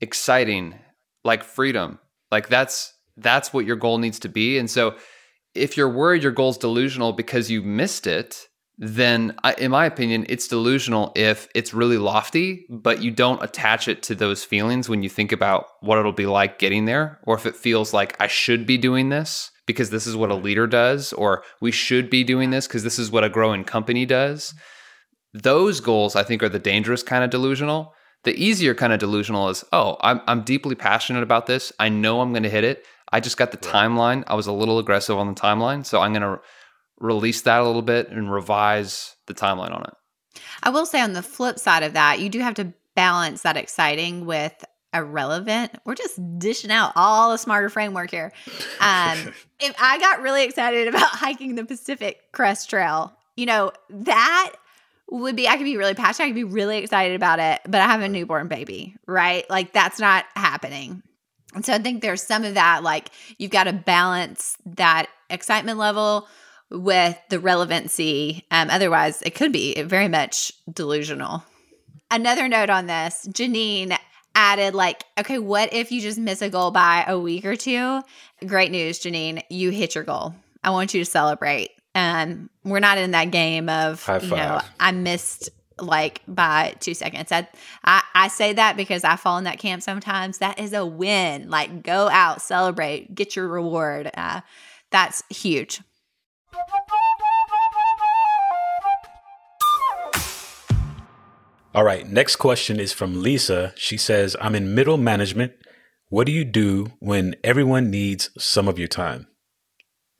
exciting, 0.00 0.78
like 1.24 1.42
freedom. 1.42 1.98
Like 2.30 2.48
that's 2.48 2.94
that's 3.16 3.52
what 3.52 3.66
your 3.66 3.76
goal 3.76 3.98
needs 3.98 4.18
to 4.20 4.28
be. 4.28 4.58
And 4.58 4.70
so 4.70 4.94
if 5.54 5.76
you're 5.76 5.90
worried 5.90 6.22
your 6.22 6.32
goal's 6.32 6.58
delusional 6.58 7.12
because 7.12 7.50
you 7.50 7.62
missed 7.62 8.06
it, 8.06 8.46
then 8.82 9.36
in 9.58 9.70
my 9.70 9.84
opinion 9.84 10.24
it's 10.30 10.48
delusional 10.48 11.12
if 11.14 11.48
it's 11.54 11.74
really 11.74 11.98
lofty 11.98 12.64
but 12.70 13.02
you 13.02 13.10
don't 13.10 13.42
attach 13.42 13.88
it 13.88 14.02
to 14.02 14.14
those 14.14 14.42
feelings 14.42 14.88
when 14.88 15.02
you 15.02 15.08
think 15.08 15.32
about 15.32 15.66
what 15.80 15.98
it'll 15.98 16.12
be 16.12 16.24
like 16.24 16.58
getting 16.58 16.86
there 16.86 17.20
or 17.24 17.34
if 17.36 17.44
it 17.44 17.54
feels 17.54 17.92
like 17.92 18.16
I 18.18 18.26
should 18.26 18.66
be 18.66 18.78
doing 18.78 19.10
this 19.10 19.50
because 19.66 19.90
this 19.90 20.06
is 20.06 20.16
what 20.16 20.30
a 20.30 20.34
leader 20.34 20.66
does 20.66 21.12
or 21.12 21.44
we 21.60 21.70
should 21.70 22.08
be 22.08 22.24
doing 22.24 22.48
this 22.50 22.66
because 22.66 22.82
this 22.82 22.98
is 22.98 23.10
what 23.10 23.22
a 23.22 23.28
growing 23.28 23.64
company 23.64 24.06
does. 24.06 24.54
Those 25.34 25.80
goals 25.80 26.16
I 26.16 26.22
think 26.22 26.42
are 26.42 26.48
the 26.48 26.58
dangerous 26.58 27.02
kind 27.02 27.22
of 27.22 27.28
delusional. 27.28 27.94
The 28.24 28.34
easier 28.34 28.74
kind 28.74 28.94
of 28.94 28.98
delusional 28.98 29.50
is 29.50 29.62
oh 29.74 29.98
I'm 30.00 30.22
I'm 30.26 30.40
deeply 30.40 30.74
passionate 30.74 31.22
about 31.22 31.46
this. 31.46 31.70
I 31.78 31.90
know 31.90 32.22
I'm 32.22 32.32
going 32.32 32.44
to 32.44 32.50
hit 32.50 32.64
it. 32.64 32.86
I 33.12 33.20
just 33.20 33.36
got 33.36 33.50
the 33.50 33.58
timeline. 33.58 34.24
I 34.26 34.34
was 34.34 34.46
a 34.46 34.52
little 34.52 34.78
aggressive 34.78 35.18
on 35.18 35.28
the 35.28 35.38
timeline 35.38 35.84
so 35.84 36.00
I'm 36.00 36.14
going 36.14 36.22
to 36.22 36.40
release 37.00 37.42
that 37.42 37.60
a 37.60 37.64
little 37.64 37.82
bit 37.82 38.10
and 38.10 38.30
revise 38.30 39.16
the 39.26 39.34
timeline 39.34 39.74
on 39.74 39.82
it. 39.82 40.40
I 40.62 40.70
will 40.70 40.86
say 40.86 41.00
on 41.00 41.14
the 41.14 41.22
flip 41.22 41.58
side 41.58 41.82
of 41.82 41.94
that, 41.94 42.20
you 42.20 42.28
do 42.28 42.38
have 42.40 42.54
to 42.54 42.72
balance 42.94 43.42
that 43.42 43.56
exciting 43.56 44.26
with 44.26 44.64
irrelevant. 44.92 45.72
We're 45.84 45.94
just 45.94 46.20
dishing 46.38 46.70
out 46.70 46.92
all 46.96 47.30
the 47.30 47.38
smarter 47.38 47.68
framework 47.68 48.10
here. 48.10 48.32
Um, 48.80 49.34
if 49.60 49.74
I 49.78 49.98
got 49.98 50.22
really 50.22 50.42
excited 50.42 50.88
about 50.88 51.02
hiking 51.08 51.54
the 51.54 51.66
Pacific 51.66 52.18
Crest 52.32 52.70
Trail, 52.70 53.14
you 53.36 53.44
know, 53.44 53.72
that 53.90 54.52
would 55.10 55.36
be, 55.36 55.46
I 55.46 55.58
could 55.58 55.64
be 55.64 55.76
really 55.76 55.92
passionate. 55.92 56.24
I 56.24 56.28
could 56.30 56.34
be 56.34 56.44
really 56.44 56.78
excited 56.78 57.14
about 57.14 57.40
it, 57.40 57.60
but 57.66 57.82
I 57.82 57.84
have 57.84 58.00
a 58.00 58.08
newborn 58.08 58.48
baby, 58.48 58.96
right? 59.06 59.48
Like 59.50 59.74
that's 59.74 60.00
not 60.00 60.24
happening. 60.34 61.02
And 61.54 61.64
so 61.64 61.74
I 61.74 61.78
think 61.78 62.00
there's 62.00 62.22
some 62.22 62.42
of 62.44 62.54
that, 62.54 62.82
like 62.82 63.10
you've 63.36 63.50
got 63.50 63.64
to 63.64 63.74
balance 63.74 64.56
that 64.64 65.08
excitement 65.28 65.78
level 65.78 66.26
with 66.70 67.18
the 67.28 67.40
relevancy. 67.40 68.44
Um, 68.50 68.70
otherwise, 68.70 69.22
it 69.22 69.34
could 69.34 69.52
be 69.52 69.80
very 69.82 70.08
much 70.08 70.52
delusional. 70.72 71.44
Another 72.10 72.48
note 72.48 72.70
on 72.70 72.86
this 72.86 73.26
Janine 73.30 73.96
added, 74.34 74.74
like, 74.74 75.04
okay, 75.18 75.38
what 75.38 75.72
if 75.72 75.92
you 75.92 76.00
just 76.00 76.18
miss 76.18 76.42
a 76.42 76.50
goal 76.50 76.70
by 76.70 77.04
a 77.06 77.18
week 77.18 77.44
or 77.44 77.56
two? 77.56 78.02
Great 78.46 78.70
news, 78.70 79.00
Janine. 79.00 79.42
You 79.50 79.70
hit 79.70 79.94
your 79.94 80.04
goal. 80.04 80.34
I 80.62 80.70
want 80.70 80.94
you 80.94 81.04
to 81.04 81.10
celebrate. 81.10 81.70
Um, 81.94 82.50
we're 82.64 82.80
not 82.80 82.98
in 82.98 83.12
that 83.12 83.30
game 83.30 83.68
of, 83.68 84.06
you 84.22 84.30
know, 84.30 84.60
I 84.78 84.92
missed 84.92 85.50
like 85.78 86.20
by 86.28 86.74
two 86.80 86.94
seconds. 86.94 87.32
I, 87.32 87.48
I, 87.84 88.02
I 88.14 88.28
say 88.28 88.52
that 88.52 88.76
because 88.76 89.02
I 89.02 89.16
fall 89.16 89.38
in 89.38 89.44
that 89.44 89.58
camp 89.58 89.82
sometimes. 89.82 90.38
That 90.38 90.60
is 90.60 90.72
a 90.72 90.84
win. 90.84 91.50
Like 91.50 91.82
go 91.82 92.08
out, 92.08 92.42
celebrate, 92.42 93.14
get 93.14 93.34
your 93.34 93.48
reward. 93.48 94.10
Uh, 94.14 94.42
that's 94.90 95.24
huge. 95.30 95.80
All 101.72 101.84
right, 101.84 102.08
next 102.08 102.36
question 102.36 102.80
is 102.80 102.92
from 102.92 103.22
Lisa. 103.22 103.72
She 103.76 103.96
says, 103.96 104.36
I'm 104.40 104.56
in 104.56 104.74
middle 104.74 104.98
management. 104.98 105.52
What 106.08 106.26
do 106.26 106.32
you 106.32 106.44
do 106.44 106.92
when 106.98 107.36
everyone 107.44 107.90
needs 107.90 108.30
some 108.36 108.66
of 108.66 108.78
your 108.78 108.88
time? 108.88 109.28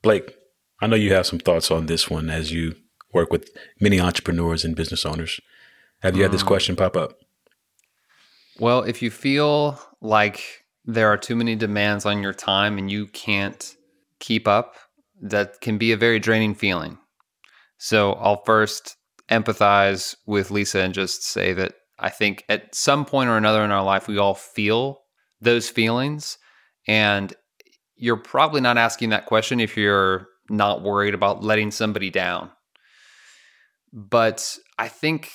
Blake, 0.01 0.33
I 0.81 0.87
know 0.87 0.95
you 0.95 1.13
have 1.13 1.27
some 1.27 1.39
thoughts 1.39 1.69
on 1.69 1.87
this 1.87 2.09
one 2.09 2.29
as 2.29 2.53
you 2.53 2.75
work 3.13 3.31
with 3.31 3.49
many 3.79 3.99
entrepreneurs 3.99 4.63
and 4.63 4.75
business 4.75 5.05
owners. 5.05 5.41
Have 6.01 6.15
you 6.15 6.23
had 6.23 6.31
this 6.31 6.43
mm. 6.43 6.47
question 6.47 6.77
pop 6.77 6.95
up? 6.95 7.19
Well, 8.57 8.83
if 8.83 9.01
you 9.01 9.11
feel 9.11 9.79
like 9.99 10.65
there 10.85 11.09
are 11.09 11.17
too 11.17 11.35
many 11.35 11.55
demands 11.55 12.05
on 12.05 12.23
your 12.23 12.33
time 12.33 12.77
and 12.77 12.89
you 12.89 13.07
can't 13.07 13.75
keep 14.19 14.47
up, 14.47 14.75
that 15.21 15.61
can 15.61 15.77
be 15.77 15.91
a 15.91 15.97
very 15.97 16.19
draining 16.19 16.55
feeling. 16.55 16.97
So 17.77 18.13
I'll 18.13 18.43
first 18.43 18.97
empathize 19.29 20.15
with 20.25 20.51
Lisa 20.51 20.81
and 20.81 20.93
just 20.93 21.23
say 21.23 21.53
that 21.53 21.73
I 21.97 22.09
think 22.09 22.43
at 22.49 22.73
some 22.75 23.05
point 23.05 23.29
or 23.29 23.37
another 23.37 23.63
in 23.63 23.71
our 23.71 23.83
life, 23.83 24.07
we 24.07 24.17
all 24.17 24.33
feel 24.33 25.01
those 25.39 25.69
feelings. 25.69 26.37
And 26.87 27.33
you're 27.95 28.17
probably 28.17 28.61
not 28.61 28.77
asking 28.77 29.09
that 29.09 29.27
question 29.27 29.59
if 29.59 29.77
you're 29.77 30.27
not 30.49 30.81
worried 30.81 31.13
about 31.13 31.43
letting 31.43 31.71
somebody 31.71 32.09
down. 32.09 32.49
But 33.93 34.57
I 34.79 34.87
think 34.87 35.31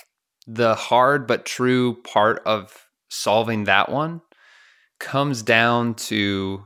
the 0.46 0.74
hard 0.74 1.26
but 1.26 1.46
true 1.46 2.02
part 2.02 2.42
of 2.44 2.72
solving 3.08 3.64
that 3.64 3.90
one 3.90 4.22
comes 4.98 5.42
down 5.42 5.94
to 5.94 6.64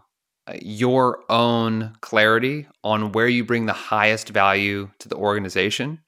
your 0.60 1.22
own 1.28 1.94
clarity 2.00 2.66
on 2.84 3.12
where 3.12 3.28
you 3.28 3.44
bring 3.44 3.66
the 3.66 3.72
highest 3.72 4.28
value 4.28 4.90
to 4.98 5.08
the 5.08 5.16
organization 5.16 6.00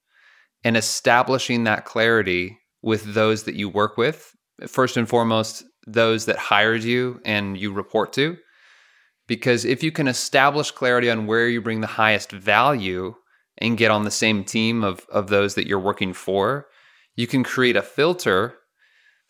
and 0.64 0.76
establishing 0.76 1.64
that 1.64 1.84
clarity 1.84 2.58
with 2.82 3.14
those 3.14 3.44
that 3.44 3.54
you 3.54 3.68
work 3.68 3.96
with. 3.96 4.34
First 4.66 4.96
and 4.96 5.08
foremost, 5.08 5.64
those 5.86 6.26
that 6.26 6.38
hired 6.38 6.84
you 6.84 7.20
and 7.24 7.58
you 7.58 7.72
report 7.72 8.12
to. 8.14 8.36
Because 9.26 9.64
if 9.64 9.82
you 9.82 9.92
can 9.92 10.08
establish 10.08 10.70
clarity 10.70 11.10
on 11.10 11.26
where 11.26 11.48
you 11.48 11.60
bring 11.60 11.80
the 11.80 11.86
highest 11.86 12.32
value 12.32 13.14
and 13.58 13.78
get 13.78 13.90
on 13.90 14.04
the 14.04 14.10
same 14.10 14.44
team 14.44 14.82
of, 14.82 15.06
of 15.10 15.28
those 15.28 15.54
that 15.54 15.66
you're 15.66 15.78
working 15.78 16.12
for, 16.12 16.66
you 17.16 17.26
can 17.26 17.44
create 17.44 17.76
a 17.76 17.82
filter 17.82 18.54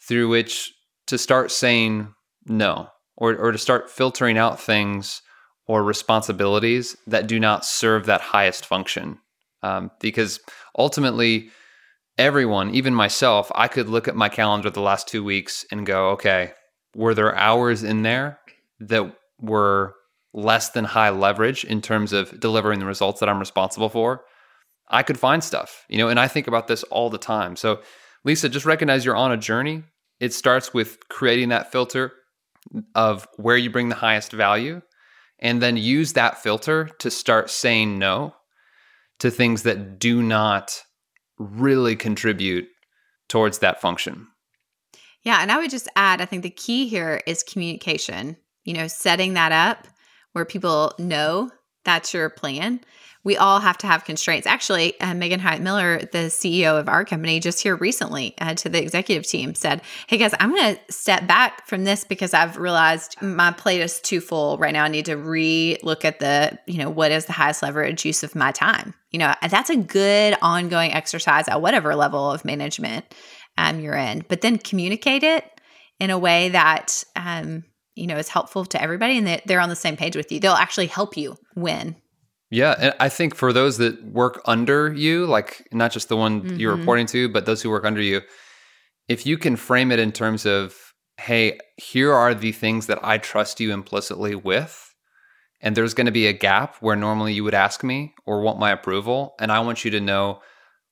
through 0.07 0.29
which 0.29 0.73
to 1.07 1.19
start 1.19 1.51
saying 1.51 2.15
no 2.47 2.89
or, 3.23 3.37
or 3.37 3.53
to 3.53 3.59
start 3.59 3.89
filtering 3.89 4.37
out 4.37 4.61
things 4.61 5.23
or 5.69 5.85
responsibilities 5.85 6.97
that 7.07 7.29
do 7.29 7.39
not 7.39 7.65
serve 7.65 8.05
that 8.07 8.21
highest 8.21 8.67
function. 8.67 9.17
Um, 9.63 9.93
because 10.01 10.41
ultimately, 10.77 11.51
everyone, 12.19 12.75
even 12.75 12.93
myself, 12.93 13.49
I 13.55 13.69
could 13.69 13.89
look 13.89 14.09
at 14.09 14.17
my 14.17 14.29
calendar 14.29 14.71
the 14.71 14.81
last 14.81 15.07
two 15.07 15.23
weeks 15.23 15.65
and 15.71 15.87
go, 15.87 16.11
okay, 16.11 16.51
were 16.97 17.15
there 17.15 17.37
hours 17.37 17.85
in 17.85 18.03
there 18.03 18.41
that 18.81 19.15
were 19.41 19.95
less 20.35 20.71
than 20.71 20.85
high 20.85 21.11
leverage 21.11 21.63
in 21.65 21.81
terms 21.81 22.13
of 22.13 22.41
delivering 22.41 22.81
the 22.81 22.87
results 22.87 23.21
that 23.21 23.29
I'm 23.29 23.39
responsible 23.39 23.89
for? 23.89 24.25
I 24.89 25.05
could 25.05 25.17
find 25.17 25.45
stuff, 25.45 25.85
you 25.89 25.99
know, 25.99 26.09
and 26.09 26.19
I 26.19 26.27
think 26.27 26.49
about 26.49 26.67
this 26.67 26.83
all 26.85 27.09
the 27.09 27.19
time. 27.19 27.55
So, 27.55 27.83
Lisa, 28.25 28.49
just 28.49 28.67
recognize 28.67 29.05
you're 29.05 29.15
on 29.15 29.31
a 29.31 29.37
journey. 29.37 29.85
It 30.19 30.35
starts 30.35 30.75
with 30.75 31.09
creating 31.09 31.51
that 31.51 31.71
filter 31.71 32.13
of 32.95 33.29
where 33.37 33.57
you 33.57 33.71
bring 33.71 33.89
the 33.89 33.95
highest 33.95 34.33
value, 34.33 34.83
and 35.39 35.61
then 35.61 35.77
use 35.77 36.13
that 36.13 36.43
filter 36.43 36.89
to 36.99 37.11
start 37.11 37.51
saying 37.51 37.99
no 37.99 38.35
to 39.19 39.31
things 39.31 39.65
that 39.65 39.99
do 39.99 40.23
not 40.23 40.83
really 41.39 41.97
contribute 41.97 42.69
towards 43.29 43.59
that 43.59 43.81
function. 43.81 44.27
Yeah. 45.23 45.41
And 45.41 45.53
I 45.53 45.59
would 45.59 45.71
just 45.71 45.89
add, 45.97 46.21
I 46.21 46.25
think 46.25 46.43
the 46.43 46.51
key 46.51 46.89
here 46.89 47.21
is 47.27 47.43
communication, 47.43 48.37
you 48.65 48.75
know, 48.75 48.89
setting 48.89 49.35
that 49.35 49.53
up 49.53 49.87
where 50.33 50.45
people 50.45 50.93
know 50.99 51.51
that's 51.85 52.15
your 52.15 52.31
plan 52.31 52.81
we 53.25 53.37
all 53.37 53.61
have 53.61 53.79
to 53.79 53.87
have 53.87 54.05
constraints. 54.05 54.47
Actually, 54.47 54.99
uh, 55.01 55.15
Megan 55.15 55.39
Hyatt 55.39 55.63
Miller, 55.63 55.99
the 55.99 56.29
CEO 56.29 56.79
of 56.79 56.89
our 56.89 57.05
company, 57.05 57.39
just 57.39 57.63
here 57.63 57.77
recently 57.77 58.35
uh, 58.39 58.55
to 58.55 58.69
the 58.69 58.83
executive 58.83 59.27
team 59.27 59.55
said, 59.55 59.81
Hey 60.09 60.19
guys, 60.19 60.35
I'm 60.41 60.55
going 60.55 60.77
to 60.77 60.93
step 60.93 61.27
back 61.27 61.67
from 61.67 61.85
this 61.85 62.05
because 62.05 62.35
I've 62.35 62.57
realized 62.57 63.21
my 63.23 63.53
plate 63.53 63.81
is 63.81 64.01
too 64.01 64.21
full 64.21 64.59
right 64.59 64.73
now. 64.73 64.85
I 64.85 64.89
need 64.89 65.07
to 65.07 65.17
re 65.17 65.79
look 65.83 66.05
at 66.05 66.19
the, 66.19 66.59
you 66.67 66.79
know, 66.79 66.91
what 66.91 67.13
is 67.13 67.27
the 67.27 67.33
highest 67.33 67.63
leverage 67.63 68.05
use 68.05 68.23
of 68.23 68.35
my 68.35 68.51
time? 68.51 68.95
You 69.11 69.21
know, 69.21 69.35
that's 69.49 69.71
a 69.71 69.77
good 69.77 70.37
ongoing 70.43 70.93
exercise 70.93 71.49
at 71.49 71.61
whatever 71.61 71.95
level 71.95 72.33
of 72.33 72.45
management 72.45 73.05
um, 73.57 73.81
you're 73.81 73.95
in, 73.95 74.25
but 74.29 74.41
then 74.41 74.59
communicate 74.59 75.23
it 75.23 75.45
in 76.01 76.11
a 76.11 76.19
way 76.19 76.49
that, 76.49 77.05
um, 77.15 77.65
you 77.95 78.07
know, 78.07 78.17
is 78.17 78.29
helpful 78.29 78.65
to 78.65 78.83
everybody 78.83 79.19
and 79.19 79.27
that 79.27 79.43
they're 79.47 79.61
on 79.61 79.69
the 79.69 79.77
same 79.77 79.97
page 79.97 80.17
with 80.17 80.33
you. 80.33 80.41
They'll 80.41 80.53
actually 80.55 80.87
help 80.87 81.17
you 81.17 81.37
win 81.55 81.97
yeah, 82.53 82.75
and 82.79 82.95
I 83.01 83.09
think 83.09 83.35
for 83.35 83.51
those 83.51 83.79
that 83.79 84.05
work 84.05 84.43
under 84.45 84.93
you, 84.93 85.25
like 85.25 85.67
not 85.73 85.91
just 85.91 86.11
the 86.11 86.19
one 86.19 86.43
mm-hmm. 86.43 86.57
you're 86.57 86.77
reporting 86.77 87.07
to, 87.07 87.31
but 87.31 87.47
those 87.47 87.63
who 87.63 87.71
work 87.71 87.87
under 87.87 88.03
you, 88.03 88.21
if 89.09 89.25
you 89.25 89.39
can 89.39 89.57
frame 89.57 89.91
it 89.91 89.99
in 89.99 90.13
terms 90.13 90.45
of, 90.45 90.77
hey, 91.17 91.59
here 91.79 92.13
are 92.13 92.35
the 92.35 92.53
things 92.53 92.89
that 92.89 93.03
I 93.03 93.17
trust 93.17 93.59
you 93.59 93.73
implicitly 93.73 94.35
with, 94.35 94.95
and 95.63 95.75
there's 95.75 95.95
going 95.95 96.05
to 96.05 96.13
be 96.13 96.27
a 96.27 96.35
gap 96.35 96.77
where 96.81 96.95
normally 96.95 97.33
you 97.33 97.43
would 97.43 97.55
ask 97.55 97.83
me 97.83 98.13
or 98.27 98.43
want 98.43 98.59
my 98.59 98.71
approval, 98.71 99.35
and 99.41 99.51
I 99.51 99.61
want 99.61 99.87
you 99.87 99.91
to 99.93 100.01
know 100.01 100.43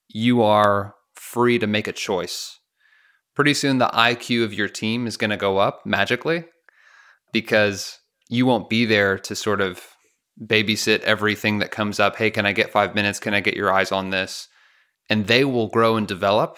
you 0.08 0.42
are 0.42 0.94
free 1.14 1.58
to 1.58 1.66
make 1.66 1.86
a 1.86 1.92
choice. 1.92 2.58
Pretty 3.34 3.52
soon, 3.52 3.76
the 3.76 3.88
IQ 3.88 4.44
of 4.44 4.54
your 4.54 4.68
team 4.68 5.06
is 5.06 5.18
going 5.18 5.30
to 5.30 5.36
go 5.36 5.58
up 5.58 5.84
magically 5.84 6.44
because 7.34 7.98
you 8.30 8.46
won't 8.46 8.70
be 8.70 8.86
there 8.86 9.18
to 9.18 9.34
sort 9.36 9.60
of 9.60 9.82
babysit 10.44 11.00
everything 11.00 11.58
that 11.58 11.70
comes 11.70 12.00
up. 12.00 12.16
Hey, 12.16 12.30
can 12.30 12.46
I 12.46 12.52
get 12.52 12.70
five 12.70 12.94
minutes? 12.94 13.20
Can 13.20 13.34
I 13.34 13.40
get 13.40 13.56
your 13.56 13.72
eyes 13.72 13.92
on 13.92 14.10
this? 14.10 14.48
And 15.08 15.26
they 15.26 15.44
will 15.44 15.68
grow 15.68 15.96
and 15.96 16.06
develop. 16.06 16.56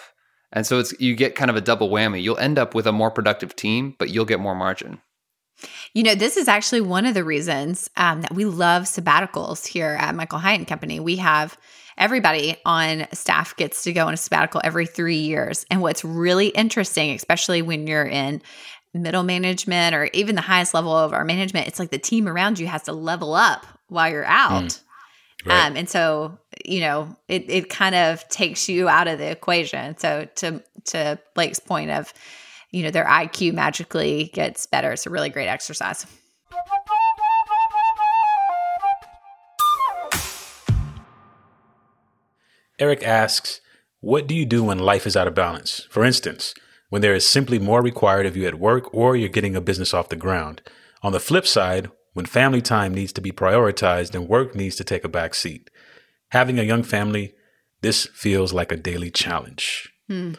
And 0.53 0.67
so 0.67 0.79
it's 0.79 0.99
you 1.01 1.15
get 1.15 1.35
kind 1.35 1.51
of 1.51 1.57
a 1.57 1.61
double 1.61 1.91
whammy. 1.91 2.23
You'll 2.23 2.39
end 2.39 2.59
up 2.59 2.75
with 2.75 2.87
a 2.87 2.93
more 2.93 3.11
productive 3.11 3.57
team, 3.57 3.95
but 3.99 4.11
you'll 4.11 4.27
get 4.27 4.41
more 4.41 4.55
margin. 4.55 5.01
You 5.95 6.03
know, 6.03 6.15
this 6.15 6.37
is 6.37 6.49
actually 6.49 6.81
one 6.81 7.07
of 7.07 7.15
the 7.15 7.25
reasons 7.25 7.89
um, 7.97 8.23
that 8.23 8.35
we 8.35 8.45
love 8.45 8.85
sabbaticals 8.85 9.67
here 9.67 9.97
at 9.99 10.15
Michael 10.15 10.39
Hyatt 10.39 10.67
Company. 10.67 11.01
We 11.01 11.17
have 11.17 11.57
everybody 11.99 12.57
on 12.65 13.07
staff 13.13 13.57
gets 13.57 13.85
to 13.85 13.93
go 13.93 14.07
on 14.07 14.15
a 14.15 14.17
sabbatical 14.17 14.61
every 14.65 14.87
three 14.87 15.19
years. 15.19 15.65
And 15.71 15.81
what's 15.81 16.05
really 16.05 16.49
interesting, 16.49 17.11
especially 17.11 17.63
when 17.63 17.87
you're 17.87 18.05
in 18.05 18.43
middle 18.99 19.23
management 19.23 19.95
or 19.95 20.09
even 20.13 20.35
the 20.35 20.43
highest 20.43 20.75
level 20.75 20.97
of 20.97 21.13
our 21.13 21.25
management, 21.25 21.67
it's 21.67 21.79
like 21.79 21.91
the 21.91 21.99
team 21.99 22.29
around 22.29 22.59
you 22.59 22.67
has 22.67 22.83
to 22.85 22.93
level 22.93 23.35
up 23.35 23.67
while 23.89 24.11
you're 24.11 24.25
out. 24.25 24.65
Mm, 24.65 24.81
right. 25.47 25.67
um, 25.67 25.77
and 25.77 25.89
so, 25.89 26.39
you 26.65 26.81
know, 26.81 27.17
it, 27.29 27.49
it 27.49 27.71
kind 27.71 27.95
of 27.95 28.29
takes 28.29 28.69
you 28.69 28.89
out 28.89 29.09
of 29.09 29.19
the 29.19 29.31
equation. 29.31 29.97
So 29.99 30.29
to 30.37 30.63
to 30.85 31.19
Blake's 31.35 31.61
point 31.61 31.91
of, 31.91 32.13
you 32.71 32.83
know, 32.83 32.91
their 32.91 33.05
IQ 33.05 33.55
magically 33.55 34.31
gets 34.35 34.67
better. 34.67 34.93
It's 34.93 35.07
a 35.07 35.11
really 35.11 35.31
great 35.31 35.49
exercise. 35.49 36.07
Eric 42.79 43.05
asks, 43.05 43.61
What 44.01 44.27
do 44.27 44.35
you 44.35 44.45
do 44.45 44.65
when 44.65 44.79
life 44.79 45.07
is 45.07 45.17
out 45.17 45.29
of 45.29 45.35
balance? 45.35 45.87
For 45.89 46.05
instance, 46.05 46.53
when 46.93 47.01
there 47.01 47.15
is 47.15 47.27
simply 47.27 47.59
more 47.59 47.81
required 47.81 48.27
of 48.27 48.37
you 48.37 48.47
at 48.47 48.59
work 48.59 48.93
or 48.93 49.17
you're 49.17 49.27
getting 49.31 49.57
a 49.57 49.63
business 49.63 49.95
off 49.95 50.11
the 50.11 50.15
ground. 50.15 50.61
On 51.03 51.13
the 51.13 51.19
flip 51.19 51.47
side, 51.47 51.91
when 52.13 52.27
family 52.27 52.61
time 52.61 52.93
needs 52.93 53.15
to 53.15 53.23
be 53.23 53.33
prioritized 53.33 54.15
and 54.15 54.29
work 54.29 54.55
needs 54.55 54.77
to 54.77 54.85
take 54.85 55.03
a 55.03 55.09
back 55.09 55.35
seat. 55.35 55.71
Having 56.33 56.59
a 56.59 56.65
young 56.65 56.83
family, 56.83 57.33
this 57.81 58.05
feels 58.13 58.53
like 58.53 58.71
a 58.71 58.77
daily 58.77 59.11
challenge. 59.11 59.91
Hmm. 60.07 60.33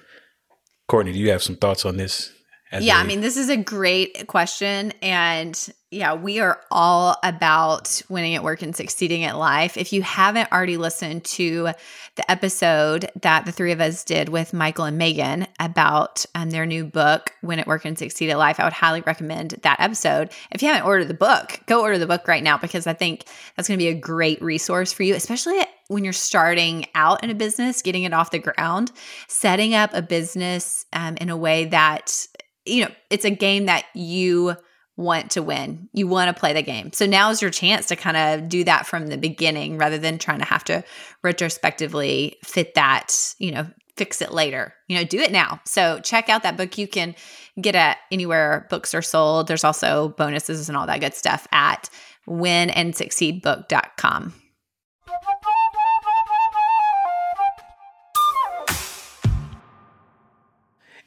Courtney, 0.88 1.14
do 1.14 1.18
you 1.18 1.32
have 1.32 1.42
some 1.42 1.56
thoughts 1.56 1.86
on 1.86 1.98
this? 1.98 2.32
Yeah, 2.80 2.98
I 2.98 3.04
mean, 3.04 3.22
this 3.22 3.38
is 3.38 3.50
a 3.50 3.58
great 3.58 4.28
question. 4.28 4.94
And 5.02 5.74
yeah, 5.92 6.16
we 6.16 6.40
are 6.40 6.60
all 6.72 7.18
about 7.24 8.02
winning 8.10 8.36
at 8.36 8.44
work 8.44 8.62
and 8.62 8.76
succeeding 8.76 9.24
at 9.24 9.38
life. 9.38 9.78
If 9.78 9.94
you 9.94 10.02
haven't 10.02 10.52
already 10.52 10.78
listened 10.78 11.24
to 11.26 11.70
the 12.16 12.32
episode 12.32 13.12
that 13.22 13.46
the 13.46 13.52
three 13.52 13.72
of 13.72 13.80
us 13.80 14.04
did 14.04 14.30
with 14.30 14.54
Michael 14.54 14.86
and 14.86 14.98
Megan 14.98 15.48
about 15.60 16.26
um, 16.34 16.50
their 16.50 16.66
new 16.66 16.84
book, 16.84 17.32
Win 17.44 17.60
at 17.60 17.68
Work 17.68 17.86
and 17.86 17.98
Succeed 17.98 18.30
at 18.30 18.38
Life, 18.38 18.60
I 18.60 18.64
would 18.64 18.74
highly 18.74 19.02
recommend 19.02 19.52
that 19.62 19.80
episode. 19.80 20.32
If 20.52 20.62
you 20.62 20.68
haven't 20.68 20.88
ordered 20.88 21.08
the 21.08 21.14
book, 21.14 21.60
go 21.68 21.82
order 21.82 22.00
the 22.00 22.08
book 22.08 22.28
right 22.28 22.44
now 22.44 22.58
because 22.58 22.88
I 22.88 22.94
think 22.94 23.26
that's 23.56 23.68
going 23.68 23.78
to 23.78 23.84
be 23.84 23.90
a 23.90 23.94
great 23.94 24.42
resource 24.42 24.92
for 24.92 25.04
you, 25.04 25.14
especially 25.16 25.60
when 25.90 26.04
you're 26.04 26.14
starting 26.14 26.86
out 26.96 27.24
in 27.24 27.30
a 27.30 27.36
business, 27.36 27.82
getting 27.82 28.04
it 28.04 28.14
off 28.14 28.32
the 28.32 28.40
ground, 28.40 28.92
setting 29.28 29.76
up 29.76 29.94
a 29.94 30.02
business 30.02 30.86
um, 30.94 31.18
in 31.18 31.30
a 31.30 31.38
way 31.38 31.66
that, 31.66 32.28
you 32.66 32.86
know, 32.86 32.92
it's 33.10 33.26
a 33.26 33.32
game 33.32 33.66
that 33.66 33.84
you 33.94 34.56
want 34.96 35.32
to 35.32 35.42
win. 35.42 35.90
You 35.94 36.08
want 36.08 36.34
to 36.34 36.40
play 36.40 36.54
the 36.54 36.62
game. 36.62 36.94
So 36.94 37.08
now 37.08 37.32
is 37.32 37.42
your 37.42 37.52
chance 37.52 37.88
to 37.88 37.96
kind 37.96 38.16
of 38.16 38.48
do 38.48 38.64
that 38.66 38.86
from 38.86 39.08
the 39.08 39.18
beginning 39.18 39.78
rather 39.78 39.98
than 39.98 40.20
trying 40.20 40.38
to 40.40 40.46
have 40.46 40.64
to 40.66 40.84
retrospectively 41.24 42.38
fit 42.44 42.76
that, 42.76 43.34
you 43.40 43.52
know, 43.52 43.66
fix 43.98 44.22
it 44.22 44.32
later. 44.32 44.76
You 44.88 44.98
know, 44.98 45.04
do 45.04 45.18
it 45.20 45.32
now. 45.32 45.62
So 45.66 46.00
check 46.00 46.30
out 46.30 46.44
that 46.44 46.58
book. 46.58 46.78
You 46.78 46.88
can 46.88 47.16
get 47.60 47.74
it 47.76 47.98
anywhere 48.12 48.68
books 48.70 48.94
are 48.94 49.02
sold. 49.02 49.48
There's 49.48 49.64
also 49.64 50.10
bonuses 50.10 50.70
and 50.70 50.78
all 50.78 50.86
that 50.88 51.00
good 51.00 51.16
stuff 51.16 51.48
at 51.52 51.90
winandsucceedbook.com. 52.28 54.34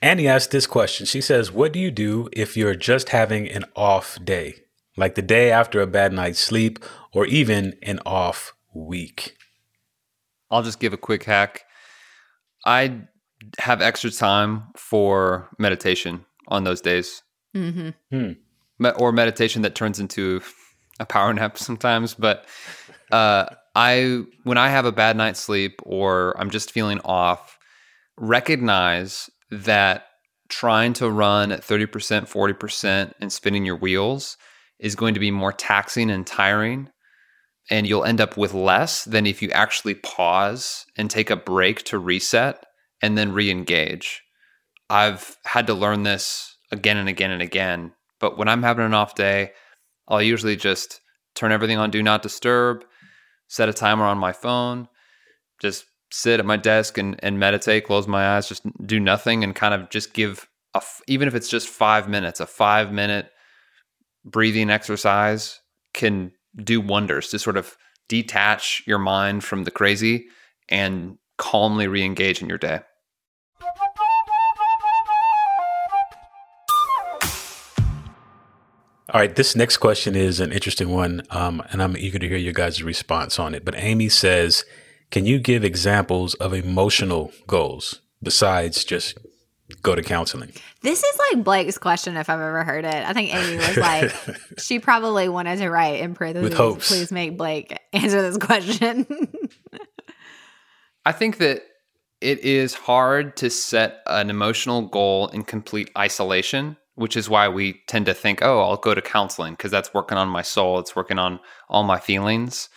Annie 0.02 0.28
asked 0.28 0.50
this 0.50 0.66
question. 0.66 1.06
She 1.06 1.20
says, 1.20 1.50
What 1.50 1.72
do 1.72 1.78
you 1.78 1.90
do 1.90 2.28
if 2.32 2.56
you're 2.56 2.74
just 2.74 3.10
having 3.10 3.48
an 3.48 3.64
off 3.74 4.18
day, 4.24 4.64
like 4.96 5.14
the 5.14 5.22
day 5.22 5.50
after 5.50 5.80
a 5.80 5.86
bad 5.86 6.12
night's 6.12 6.38
sleep, 6.38 6.78
or 7.12 7.26
even 7.26 7.76
an 7.82 8.00
off 8.04 8.54
week? 8.74 9.36
I'll 10.50 10.62
just 10.62 10.80
give 10.80 10.92
a 10.92 10.98
quick 10.98 11.24
hack. 11.24 11.64
I 12.64 13.02
have 13.58 13.80
extra 13.80 14.10
time 14.10 14.64
for 14.76 15.48
meditation 15.58 16.24
on 16.48 16.64
those 16.64 16.80
days. 16.80 17.22
Mm-hmm. 17.54 17.90
Hmm. 18.10 18.86
Or 18.98 19.12
meditation 19.12 19.62
that 19.62 19.74
turns 19.74 19.98
into 19.98 20.42
a 21.00 21.06
power 21.06 21.32
nap 21.32 21.58
sometimes. 21.58 22.14
But 22.14 22.46
uh, 23.10 23.46
I, 23.74 24.24
when 24.44 24.58
I 24.58 24.68
have 24.68 24.84
a 24.84 24.92
bad 24.92 25.16
night's 25.16 25.40
sleep 25.40 25.80
or 25.84 26.38
I'm 26.38 26.50
just 26.50 26.70
feeling 26.70 27.00
off, 27.04 27.58
recognize 28.18 29.30
that 29.50 30.06
trying 30.48 30.92
to 30.94 31.10
run 31.10 31.52
at 31.52 31.62
30%, 31.62 31.88
40% 31.88 33.12
and 33.20 33.32
spinning 33.32 33.64
your 33.64 33.76
wheels 33.76 34.36
is 34.78 34.94
going 34.94 35.14
to 35.14 35.20
be 35.20 35.30
more 35.30 35.52
taxing 35.52 36.10
and 36.10 36.26
tiring. 36.26 36.90
And 37.70 37.86
you'll 37.86 38.04
end 38.04 38.20
up 38.20 38.36
with 38.36 38.54
less 38.54 39.04
than 39.04 39.26
if 39.26 39.42
you 39.42 39.50
actually 39.50 39.94
pause 39.94 40.86
and 40.96 41.10
take 41.10 41.30
a 41.30 41.36
break 41.36 41.82
to 41.84 41.98
reset 41.98 42.64
and 43.02 43.18
then 43.18 43.32
re 43.32 43.50
engage. 43.50 44.22
I've 44.88 45.36
had 45.44 45.66
to 45.66 45.74
learn 45.74 46.04
this 46.04 46.56
again 46.70 46.96
and 46.96 47.08
again 47.08 47.32
and 47.32 47.42
again. 47.42 47.92
But 48.20 48.38
when 48.38 48.48
I'm 48.48 48.62
having 48.62 48.84
an 48.84 48.94
off 48.94 49.16
day, 49.16 49.52
I'll 50.06 50.22
usually 50.22 50.56
just 50.56 51.00
turn 51.34 51.52
everything 51.52 51.78
on 51.78 51.90
do 51.90 52.02
not 52.02 52.22
disturb, 52.22 52.84
set 53.48 53.68
a 53.68 53.72
timer 53.72 54.04
on 54.04 54.18
my 54.18 54.32
phone, 54.32 54.88
just 55.60 55.84
sit 56.10 56.40
at 56.40 56.46
my 56.46 56.56
desk 56.56 56.98
and, 56.98 57.18
and 57.22 57.38
meditate, 57.38 57.86
close 57.86 58.06
my 58.06 58.36
eyes, 58.36 58.48
just 58.48 58.62
do 58.86 59.00
nothing 59.00 59.42
and 59.42 59.54
kind 59.54 59.74
of 59.74 59.90
just 59.90 60.12
give 60.12 60.48
a, 60.74 60.82
even 61.06 61.28
if 61.28 61.34
it's 61.34 61.48
just 61.48 61.68
five 61.68 62.08
minutes, 62.08 62.40
a 62.40 62.46
five 62.46 62.92
minute 62.92 63.30
breathing 64.24 64.70
exercise 64.70 65.60
can 65.94 66.32
do 66.62 66.80
wonders 66.80 67.28
to 67.28 67.38
sort 67.38 67.56
of 67.56 67.76
detach 68.08 68.82
your 68.86 68.98
mind 68.98 69.44
from 69.44 69.64
the 69.64 69.70
crazy 69.70 70.26
and 70.68 71.18
calmly 71.38 71.86
re 71.86 72.02
engage 72.02 72.42
in 72.42 72.48
your 72.48 72.58
day. 72.58 72.80
All 79.10 79.20
right, 79.20 79.34
this 79.34 79.54
next 79.54 79.76
question 79.78 80.16
is 80.16 80.40
an 80.40 80.52
interesting 80.52 80.90
one, 80.90 81.22
um, 81.30 81.62
and 81.70 81.80
I'm 81.80 81.96
eager 81.96 82.18
to 82.18 82.28
hear 82.28 82.36
your 82.36 82.52
guys' 82.52 82.82
response 82.82 83.38
on 83.38 83.54
it. 83.54 83.64
But 83.64 83.76
Amy 83.76 84.08
says, 84.08 84.64
Can 85.10 85.26
you 85.26 85.38
give 85.38 85.64
examples 85.64 86.34
of 86.34 86.52
emotional 86.52 87.32
goals 87.46 88.00
besides 88.22 88.84
just 88.84 89.18
go 89.82 89.94
to 89.94 90.02
counseling? 90.02 90.52
This 90.82 91.02
is 91.02 91.20
like 91.32 91.44
Blake's 91.44 91.78
question 91.78 92.16
if 92.16 92.28
I've 92.28 92.40
ever 92.40 92.64
heard 92.64 92.84
it. 92.84 92.94
I 92.94 93.12
think 93.12 93.34
Amy 93.34 93.56
was 93.56 93.76
like, 93.76 94.12
she 94.58 94.78
probably 94.78 95.28
wanted 95.28 95.58
to 95.58 95.70
write 95.70 96.00
in 96.00 96.14
parentheses, 96.14 96.50
With 96.50 96.58
hopes. 96.58 96.88
please 96.88 97.12
make 97.12 97.36
Blake 97.36 97.78
answer 97.92 98.22
this 98.22 98.36
question. 98.36 99.06
I 101.06 101.12
think 101.12 101.38
that 101.38 101.62
it 102.20 102.40
is 102.40 102.74
hard 102.74 103.36
to 103.36 103.50
set 103.50 104.00
an 104.06 104.30
emotional 104.30 104.82
goal 104.82 105.28
in 105.28 105.44
complete 105.44 105.90
isolation, 105.96 106.76
which 106.94 107.16
is 107.16 107.28
why 107.28 107.48
we 107.48 107.82
tend 107.86 108.06
to 108.06 108.14
think, 108.14 108.42
oh, 108.42 108.60
I'll 108.60 108.76
go 108.76 108.94
to 108.94 109.02
counseling 109.02 109.52
because 109.52 109.70
that's 109.70 109.94
working 109.94 110.18
on 110.18 110.28
my 110.28 110.42
soul, 110.42 110.78
it's 110.78 110.96
working 110.96 111.18
on 111.18 111.38
all 111.68 111.84
my 111.84 112.00
feelings. 112.00 112.68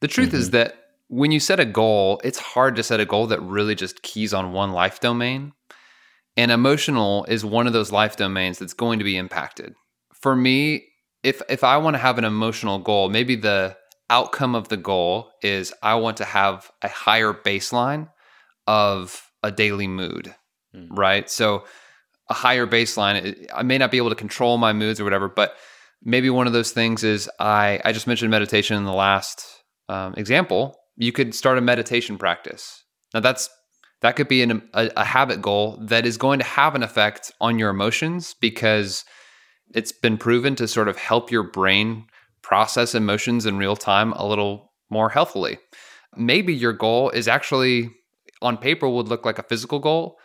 The 0.00 0.08
truth 0.08 0.34
is 0.34 0.48
mm-hmm. 0.48 0.58
that 0.58 0.81
when 1.12 1.30
you 1.30 1.40
set 1.40 1.60
a 1.60 1.66
goal, 1.66 2.22
it's 2.24 2.38
hard 2.38 2.74
to 2.74 2.82
set 2.82 2.98
a 2.98 3.04
goal 3.04 3.26
that 3.26 3.42
really 3.42 3.74
just 3.74 4.00
keys 4.00 4.32
on 4.32 4.54
one 4.54 4.72
life 4.72 4.98
domain. 4.98 5.52
And 6.38 6.50
emotional 6.50 7.26
is 7.26 7.44
one 7.44 7.66
of 7.66 7.74
those 7.74 7.92
life 7.92 8.16
domains 8.16 8.58
that's 8.58 8.72
going 8.72 8.98
to 8.98 9.04
be 9.04 9.18
impacted. 9.18 9.74
For 10.14 10.34
me, 10.34 10.86
if 11.22 11.42
if 11.50 11.64
I 11.64 11.76
want 11.76 11.94
to 11.94 11.98
have 11.98 12.16
an 12.16 12.24
emotional 12.24 12.78
goal, 12.78 13.10
maybe 13.10 13.36
the 13.36 13.76
outcome 14.08 14.54
of 14.54 14.68
the 14.68 14.78
goal 14.78 15.30
is 15.42 15.70
I 15.82 15.96
want 15.96 16.16
to 16.16 16.24
have 16.24 16.70
a 16.80 16.88
higher 16.88 17.34
baseline 17.34 18.08
of 18.66 19.30
a 19.42 19.50
daily 19.52 19.88
mood, 19.88 20.34
Mm. 20.74 20.88
right? 20.96 21.28
So 21.28 21.66
a 22.30 22.34
higher 22.34 22.66
baseline. 22.66 23.46
I 23.54 23.62
may 23.62 23.76
not 23.76 23.90
be 23.90 23.98
able 23.98 24.08
to 24.08 24.14
control 24.16 24.56
my 24.56 24.72
moods 24.72 24.98
or 24.98 25.04
whatever, 25.04 25.28
but 25.28 25.56
maybe 26.02 26.30
one 26.30 26.46
of 26.46 26.54
those 26.54 26.70
things 26.70 27.04
is 27.04 27.28
I 27.38 27.82
I 27.84 27.92
just 27.92 28.06
mentioned 28.06 28.30
meditation 28.30 28.78
in 28.78 28.84
the 28.84 28.94
last 28.94 29.44
um, 29.90 30.14
example. 30.16 30.78
You 30.96 31.12
could 31.12 31.34
start 31.34 31.58
a 31.58 31.62
meditation 31.62 32.18
practice. 32.18 32.84
Now 33.14 33.20
that's 33.20 33.48
that 34.02 34.16
could 34.16 34.28
be 34.28 34.42
an, 34.42 34.68
a, 34.74 34.90
a 34.96 35.04
habit 35.04 35.40
goal 35.40 35.78
that 35.80 36.04
is 36.04 36.16
going 36.16 36.40
to 36.40 36.44
have 36.44 36.74
an 36.74 36.82
effect 36.82 37.32
on 37.40 37.58
your 37.58 37.70
emotions 37.70 38.34
because 38.40 39.04
it's 39.74 39.92
been 39.92 40.18
proven 40.18 40.54
to 40.56 40.68
sort 40.68 40.88
of 40.88 40.96
help 40.96 41.30
your 41.30 41.44
brain 41.44 42.06
process 42.42 42.94
emotions 42.94 43.46
in 43.46 43.56
real 43.56 43.76
time 43.76 44.12
a 44.14 44.26
little 44.26 44.72
more 44.90 45.08
healthily. 45.08 45.58
Maybe 46.16 46.52
your 46.52 46.72
goal 46.72 47.10
is 47.10 47.28
actually 47.28 47.90
on 48.42 48.56
paper 48.56 48.88
would 48.88 49.08
look 49.08 49.24
like 49.24 49.38
a 49.38 49.44
physical 49.44 49.78
goal. 49.78 50.18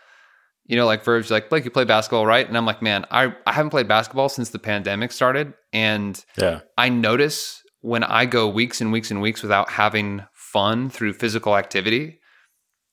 You 0.66 0.76
know, 0.76 0.86
like 0.86 1.06
Verb's 1.06 1.32
like, 1.32 1.50
Blake, 1.50 1.64
you 1.64 1.72
play 1.72 1.86
basketball, 1.86 2.26
right? 2.26 2.46
And 2.46 2.58
I'm 2.58 2.66
like, 2.66 2.82
man, 2.82 3.06
I, 3.10 3.34
I 3.46 3.54
haven't 3.54 3.70
played 3.70 3.88
basketball 3.88 4.28
since 4.28 4.50
the 4.50 4.60
pandemic 4.60 5.14
started. 5.14 5.54
And 5.72 6.22
Yeah. 6.38 6.62
I 6.78 6.90
notice 6.90 7.62
when 7.82 8.04
I 8.04 8.26
go 8.26 8.50
weeks 8.50 8.82
and 8.82 8.92
weeks 8.92 9.12
and 9.12 9.22
weeks 9.22 9.42
without 9.42 9.70
having 9.70 10.26
fun 10.58 10.90
through 10.90 11.14
physical 11.14 11.56
activity, 11.56 12.20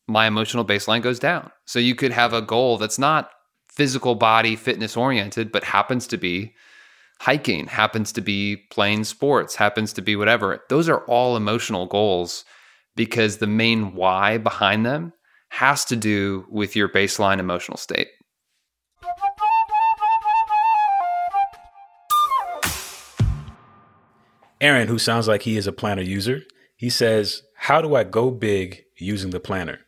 my 0.06 0.26
emotional 0.26 0.66
baseline 0.66 1.00
goes 1.00 1.18
down. 1.18 1.50
So 1.64 1.78
you 1.78 1.94
could 1.94 2.12
have 2.12 2.34
a 2.34 2.42
goal 2.42 2.76
that's 2.76 2.98
not 2.98 3.30
physical 3.72 4.14
body 4.14 4.54
fitness 4.54 4.98
oriented, 4.98 5.50
but 5.50 5.64
happens 5.64 6.06
to 6.08 6.18
be 6.18 6.52
hiking, 7.20 7.66
happens 7.66 8.12
to 8.12 8.20
be 8.20 8.58
playing 8.70 9.04
sports, 9.04 9.56
happens 9.56 9.94
to 9.94 10.02
be 10.02 10.14
whatever. 10.14 10.60
Those 10.68 10.90
are 10.90 11.06
all 11.06 11.38
emotional 11.38 11.86
goals 11.86 12.44
because 12.96 13.38
the 13.38 13.46
main 13.46 13.94
why 13.94 14.36
behind 14.36 14.84
them 14.84 15.14
has 15.48 15.86
to 15.86 15.96
do 15.96 16.44
with 16.50 16.76
your 16.76 16.90
baseline 16.90 17.38
emotional 17.38 17.78
state. 17.78 18.08
Aaron, 24.60 24.88
who 24.88 24.98
sounds 24.98 25.26
like 25.26 25.40
he 25.42 25.56
is 25.56 25.66
a 25.66 25.72
planner 25.72 26.02
user, 26.02 26.42
he 26.76 26.90
says, 26.90 27.40
How 27.64 27.80
do 27.80 27.94
I 27.94 28.04
go 28.04 28.30
big 28.30 28.84
using 28.98 29.30
the 29.30 29.40
planner? 29.40 29.78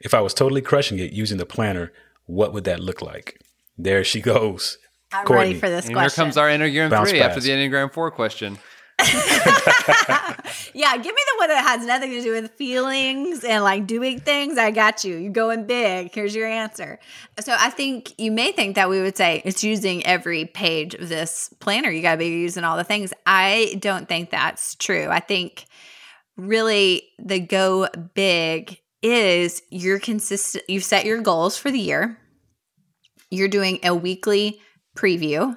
If 0.00 0.14
I 0.14 0.22
was 0.22 0.32
totally 0.32 0.62
crushing 0.62 0.98
it 0.98 1.12
using 1.12 1.36
the 1.36 1.44
planner, 1.44 1.92
what 2.24 2.54
would 2.54 2.64
that 2.64 2.80
look 2.80 3.02
like? 3.02 3.42
There 3.76 4.02
she 4.04 4.22
goes. 4.22 4.78
I'm 5.12 5.26
Courtney. 5.26 5.48
ready 5.48 5.58
for 5.58 5.68
this 5.68 5.84
And 5.84 5.94
question. 5.94 6.22
here 6.22 6.24
comes 6.24 6.38
our 6.38 6.48
Enneagram 6.48 6.88
Bounce 6.88 7.10
3 7.10 7.20
after 7.20 7.34
pass. 7.34 7.44
the 7.44 7.50
Enneagram 7.50 7.92
4 7.92 8.10
question. 8.12 8.58
yeah, 10.72 10.96
give 10.96 11.14
me 11.14 11.22
the 11.26 11.36
one 11.36 11.48
that 11.50 11.62
has 11.66 11.86
nothing 11.86 12.10
to 12.12 12.22
do 12.22 12.32
with 12.32 12.52
feelings 12.52 13.44
and 13.44 13.62
like 13.62 13.86
doing 13.86 14.18
things. 14.18 14.56
I 14.56 14.70
got 14.70 15.04
you. 15.04 15.16
You're 15.18 15.30
going 15.30 15.66
big. 15.66 16.14
Here's 16.14 16.34
your 16.34 16.48
answer. 16.48 16.98
So 17.40 17.54
I 17.58 17.68
think 17.68 18.14
you 18.18 18.32
may 18.32 18.52
think 18.52 18.76
that 18.76 18.88
we 18.88 19.02
would 19.02 19.18
say 19.18 19.42
it's 19.44 19.62
using 19.62 20.06
every 20.06 20.46
page 20.46 20.94
of 20.94 21.10
this 21.10 21.52
planner. 21.60 21.90
You 21.90 22.00
got 22.00 22.12
to 22.12 22.16
be 22.18 22.28
using 22.28 22.64
all 22.64 22.78
the 22.78 22.84
things. 22.84 23.12
I 23.26 23.76
don't 23.78 24.08
think 24.08 24.30
that's 24.30 24.74
true. 24.76 25.08
I 25.10 25.20
think 25.20 25.66
really 26.36 27.02
the 27.18 27.40
go 27.40 27.88
big 28.14 28.80
is 29.02 29.62
you're 29.70 30.00
consistent. 30.00 30.64
You've 30.68 30.84
set 30.84 31.04
your 31.04 31.20
goals 31.20 31.56
for 31.56 31.70
the 31.70 31.78
year. 31.78 32.18
You're 33.30 33.48
doing 33.48 33.78
a 33.82 33.94
weekly 33.94 34.60
preview. 34.96 35.56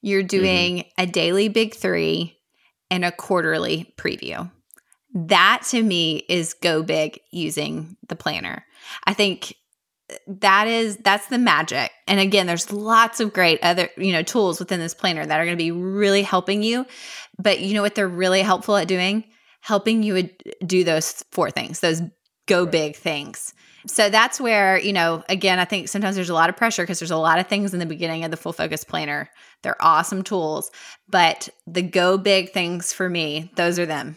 You're 0.00 0.20
mm-hmm. 0.20 0.26
doing 0.26 0.84
a 0.98 1.06
daily 1.06 1.48
big 1.48 1.74
three 1.74 2.38
and 2.90 3.04
a 3.04 3.12
quarterly 3.12 3.92
preview. 3.96 4.50
That 5.14 5.62
to 5.70 5.82
me 5.82 6.24
is 6.28 6.54
go 6.54 6.82
big 6.82 7.20
using 7.30 7.96
the 8.08 8.16
planner. 8.16 8.64
I 9.04 9.14
think 9.14 9.54
uh, 10.10 10.16
that 10.26 10.66
is 10.66 10.96
that's 10.98 11.28
the 11.28 11.38
magic. 11.38 11.90
And 12.08 12.18
again, 12.20 12.46
there's 12.46 12.72
lots 12.72 13.20
of 13.20 13.32
great 13.32 13.60
other, 13.62 13.88
you 13.96 14.12
know, 14.12 14.22
tools 14.22 14.58
within 14.58 14.80
this 14.80 14.94
planner 14.94 15.24
that 15.24 15.40
are 15.40 15.44
going 15.44 15.56
to 15.56 15.64
be 15.64 15.70
really 15.70 16.22
helping 16.22 16.62
you. 16.62 16.84
But 17.38 17.60
you 17.60 17.74
know 17.74 17.82
what 17.82 17.94
they're 17.94 18.08
really 18.08 18.42
helpful 18.42 18.76
at 18.76 18.88
doing? 18.88 19.24
Helping 19.64 20.02
you 20.02 20.28
do 20.66 20.84
those 20.84 21.24
four 21.32 21.50
things, 21.50 21.80
those 21.80 22.02
go 22.46 22.66
big 22.66 22.96
things. 22.96 23.54
So 23.86 24.10
that's 24.10 24.38
where, 24.38 24.78
you 24.78 24.92
know, 24.92 25.24
again, 25.28 25.58
I 25.58 25.64
think 25.64 25.88
sometimes 25.88 26.16
there's 26.16 26.30
a 26.30 26.34
lot 26.34 26.50
of 26.50 26.56
pressure 26.56 26.82
because 26.82 27.00
there's 27.00 27.10
a 27.10 27.16
lot 27.16 27.38
of 27.38 27.46
things 27.46 27.72
in 27.72 27.80
the 27.80 27.86
beginning 27.86 28.24
of 28.24 28.30
the 28.30 28.36
full 28.36 28.52
focus 28.52 28.84
planner. 28.84 29.30
They're 29.62 29.82
awesome 29.82 30.22
tools, 30.22 30.70
but 31.08 31.48
the 31.66 31.80
go 31.82 32.18
big 32.18 32.52
things 32.52 32.92
for 32.92 33.08
me, 33.08 33.50
those 33.56 33.78
are 33.78 33.86
them. 33.86 34.16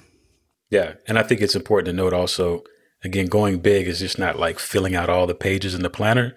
Yeah. 0.70 0.94
And 1.08 1.18
I 1.18 1.24
think 1.24 1.42
it's 1.42 1.56
important 1.56 1.88
to 1.88 1.94
note 1.94 2.14
also, 2.14 2.64
again, 3.04 3.28
going 3.28 3.60
big 3.60 3.88
is 3.88 4.00
just 4.00 4.20
not 4.20 4.38
like 4.38 4.60
filling 4.60 4.96
out 4.96 5.10
all 5.10 5.28
the 5.28 5.36
pages 5.36 5.74
in 5.74 5.82
the 5.82 5.90
planner. 5.90 6.36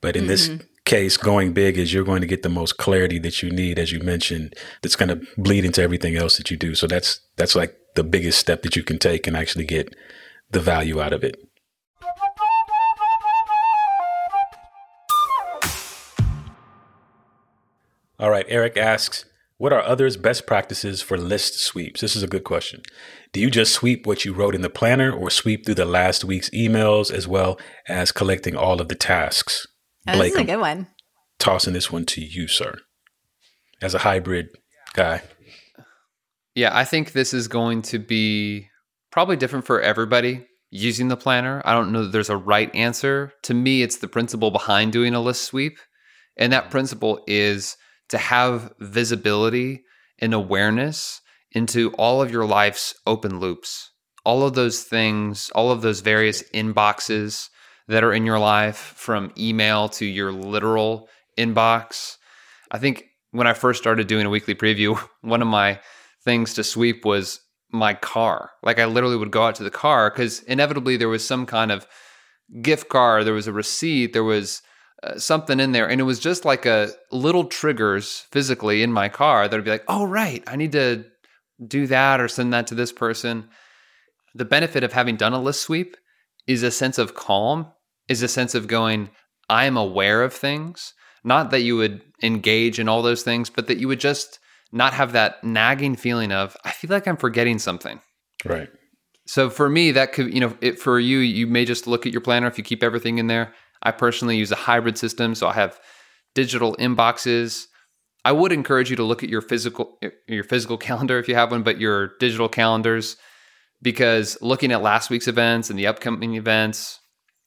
But 0.00 0.16
in 0.16 0.26
this 0.26 0.48
mm-hmm. 0.48 0.64
case, 0.84 1.16
going 1.16 1.52
big 1.52 1.76
is 1.76 1.92
you're 1.92 2.04
going 2.04 2.22
to 2.22 2.26
get 2.26 2.42
the 2.42 2.48
most 2.48 2.78
clarity 2.78 3.18
that 3.18 3.42
you 3.42 3.50
need, 3.50 3.78
as 3.78 3.92
you 3.92 4.00
mentioned, 4.00 4.54
that's 4.82 4.96
going 4.96 5.08
to 5.08 5.26
bleed 5.36 5.64
into 5.64 5.82
everything 5.82 6.16
else 6.16 6.36
that 6.38 6.50
you 6.50 6.56
do. 6.56 6.74
So 6.74 6.86
that's 6.86 7.20
that's 7.36 7.54
like 7.54 7.76
the 7.96 8.04
biggest 8.04 8.38
step 8.38 8.62
that 8.62 8.76
you 8.76 8.82
can 8.82 8.98
take 8.98 9.26
and 9.26 9.36
actually 9.36 9.64
get 9.64 9.94
the 10.50 10.60
value 10.60 11.00
out 11.00 11.12
of 11.12 11.24
it. 11.24 11.36
All 18.18 18.30
right, 18.30 18.46
Eric 18.48 18.76
asks, 18.78 19.26
what 19.58 19.72
are 19.72 19.82
others' 19.82 20.16
best 20.16 20.46
practices 20.46 21.02
for 21.02 21.18
list 21.18 21.58
sweeps? 21.58 22.00
This 22.00 22.16
is 22.16 22.22
a 22.22 22.26
good 22.28 22.44
question. 22.44 22.82
Do 23.32 23.40
you 23.40 23.50
just 23.50 23.72
sweep 23.72 24.06
what 24.06 24.24
you 24.24 24.32
wrote 24.32 24.54
in 24.54 24.62
the 24.62 24.70
planner 24.70 25.10
or 25.10 25.30
sweep 25.30 25.64
through 25.64 25.74
the 25.74 25.84
last 25.84 26.24
week's 26.24 26.50
emails 26.50 27.10
as 27.10 27.26
well 27.28 27.58
as 27.88 28.12
collecting 28.12 28.56
all 28.56 28.80
of 28.80 28.88
the 28.88 28.94
tasks? 28.94 29.66
Oh, 30.08 30.18
this 30.18 30.32
is 30.34 30.40
a 30.40 30.44
good 30.44 30.60
one. 30.60 30.86
tossing 31.38 31.72
this 31.74 31.90
one 31.90 32.06
to 32.06 32.22
you, 32.22 32.48
sir, 32.48 32.78
as 33.82 33.94
a 33.94 33.98
hybrid 33.98 34.48
guy. 34.94 35.22
Yeah, 36.56 36.70
I 36.72 36.84
think 36.84 37.12
this 37.12 37.34
is 37.34 37.48
going 37.48 37.82
to 37.82 37.98
be 37.98 38.70
probably 39.12 39.36
different 39.36 39.66
for 39.66 39.78
everybody 39.78 40.46
using 40.70 41.08
the 41.08 41.16
planner. 41.16 41.60
I 41.66 41.74
don't 41.74 41.92
know 41.92 42.04
that 42.04 42.12
there's 42.12 42.30
a 42.30 42.36
right 42.36 42.74
answer. 42.74 43.34
To 43.42 43.52
me, 43.52 43.82
it's 43.82 43.98
the 43.98 44.08
principle 44.08 44.50
behind 44.50 44.90
doing 44.90 45.14
a 45.14 45.20
list 45.20 45.44
sweep. 45.44 45.78
And 46.34 46.54
that 46.54 46.68
mm. 46.68 46.70
principle 46.70 47.22
is 47.26 47.76
to 48.08 48.16
have 48.16 48.72
visibility 48.80 49.84
and 50.18 50.32
awareness 50.32 51.20
into 51.52 51.92
all 51.92 52.22
of 52.22 52.30
your 52.30 52.46
life's 52.46 52.94
open 53.06 53.38
loops, 53.38 53.90
all 54.24 54.42
of 54.42 54.54
those 54.54 54.82
things, 54.82 55.50
all 55.54 55.70
of 55.70 55.82
those 55.82 56.00
various 56.00 56.42
inboxes 56.54 57.50
that 57.86 58.02
are 58.02 58.14
in 58.14 58.24
your 58.24 58.38
life 58.38 58.94
from 58.96 59.30
email 59.36 59.90
to 59.90 60.06
your 60.06 60.32
literal 60.32 61.10
inbox. 61.36 62.16
I 62.70 62.78
think 62.78 63.04
when 63.30 63.46
I 63.46 63.52
first 63.52 63.78
started 63.78 64.06
doing 64.06 64.24
a 64.24 64.30
weekly 64.30 64.54
preview, 64.54 64.98
one 65.20 65.42
of 65.42 65.48
my 65.48 65.80
things 66.26 66.52
to 66.54 66.64
sweep 66.64 67.06
was 67.06 67.40
my 67.72 67.94
car. 67.94 68.50
Like 68.62 68.78
I 68.78 68.84
literally 68.84 69.16
would 69.16 69.30
go 69.30 69.44
out 69.44 69.54
to 69.54 69.64
the 69.64 69.70
car 69.70 70.10
because 70.10 70.42
inevitably 70.42 70.98
there 70.98 71.08
was 71.08 71.26
some 71.26 71.46
kind 71.46 71.72
of 71.72 71.86
gift 72.60 72.90
card, 72.90 73.24
there 73.24 73.32
was 73.32 73.46
a 73.46 73.52
receipt, 73.52 74.12
there 74.12 74.24
was 74.24 74.60
uh, 75.02 75.18
something 75.18 75.58
in 75.58 75.72
there, 75.72 75.88
and 75.88 76.00
it 76.00 76.04
was 76.04 76.18
just 76.18 76.44
like 76.44 76.66
a 76.66 76.90
little 77.10 77.44
triggers 77.44 78.26
physically 78.30 78.82
in 78.82 78.92
my 78.92 79.08
car 79.08 79.48
that 79.48 79.56
would 79.56 79.64
be 79.64 79.70
like, 79.70 79.84
oh 79.88 80.04
right, 80.04 80.44
I 80.46 80.56
need 80.56 80.72
to 80.72 81.04
do 81.66 81.86
that 81.86 82.20
or 82.20 82.28
send 82.28 82.52
that 82.52 82.66
to 82.66 82.74
this 82.74 82.92
person. 82.92 83.48
The 84.34 84.44
benefit 84.44 84.84
of 84.84 84.92
having 84.92 85.16
done 85.16 85.32
a 85.32 85.40
list 85.40 85.62
sweep 85.62 85.96
is 86.46 86.62
a 86.62 86.70
sense 86.70 86.98
of 86.98 87.14
calm, 87.14 87.72
is 88.08 88.22
a 88.22 88.28
sense 88.28 88.54
of 88.54 88.66
going, 88.66 89.10
I 89.48 89.64
am 89.64 89.76
aware 89.76 90.22
of 90.22 90.32
things. 90.32 90.92
Not 91.24 91.50
that 91.50 91.62
you 91.62 91.76
would 91.76 92.02
engage 92.22 92.78
in 92.78 92.88
all 92.88 93.02
those 93.02 93.22
things, 93.22 93.48
but 93.48 93.66
that 93.68 93.78
you 93.78 93.88
would 93.88 94.00
just 94.00 94.38
not 94.76 94.92
have 94.92 95.12
that 95.12 95.42
nagging 95.42 95.96
feeling 95.96 96.32
of, 96.32 96.56
I 96.64 96.70
feel 96.70 96.90
like 96.90 97.08
I'm 97.08 97.16
forgetting 97.16 97.58
something. 97.58 98.00
Right. 98.44 98.68
So 99.26 99.50
for 99.50 99.68
me, 99.68 99.90
that 99.92 100.12
could, 100.12 100.32
you 100.32 100.40
know, 100.40 100.56
it, 100.60 100.78
for 100.78 101.00
you, 101.00 101.18
you 101.18 101.46
may 101.46 101.64
just 101.64 101.86
look 101.86 102.06
at 102.06 102.12
your 102.12 102.20
planner 102.20 102.46
if 102.46 102.58
you 102.58 102.64
keep 102.64 102.84
everything 102.84 103.18
in 103.18 103.26
there. 103.26 103.54
I 103.82 103.90
personally 103.90 104.36
use 104.36 104.52
a 104.52 104.56
hybrid 104.56 104.98
system. 104.98 105.34
So 105.34 105.48
I 105.48 105.54
have 105.54 105.80
digital 106.34 106.76
inboxes. 106.76 107.66
I 108.24 108.32
would 108.32 108.52
encourage 108.52 108.90
you 108.90 108.96
to 108.96 109.02
look 109.02 109.22
at 109.22 109.28
your 109.28 109.40
physical 109.40 109.98
your 110.28 110.44
physical 110.44 110.76
calendar 110.88 111.18
if 111.18 111.28
you 111.28 111.34
have 111.34 111.50
one, 111.50 111.62
but 111.62 111.80
your 111.80 112.12
digital 112.18 112.48
calendars 112.48 113.16
because 113.82 114.38
looking 114.40 114.72
at 114.72 114.82
last 114.82 115.10
week's 115.10 115.28
events 115.28 115.70
and 115.70 115.78
the 115.78 115.86
upcoming 115.86 116.34
events, 116.34 117.00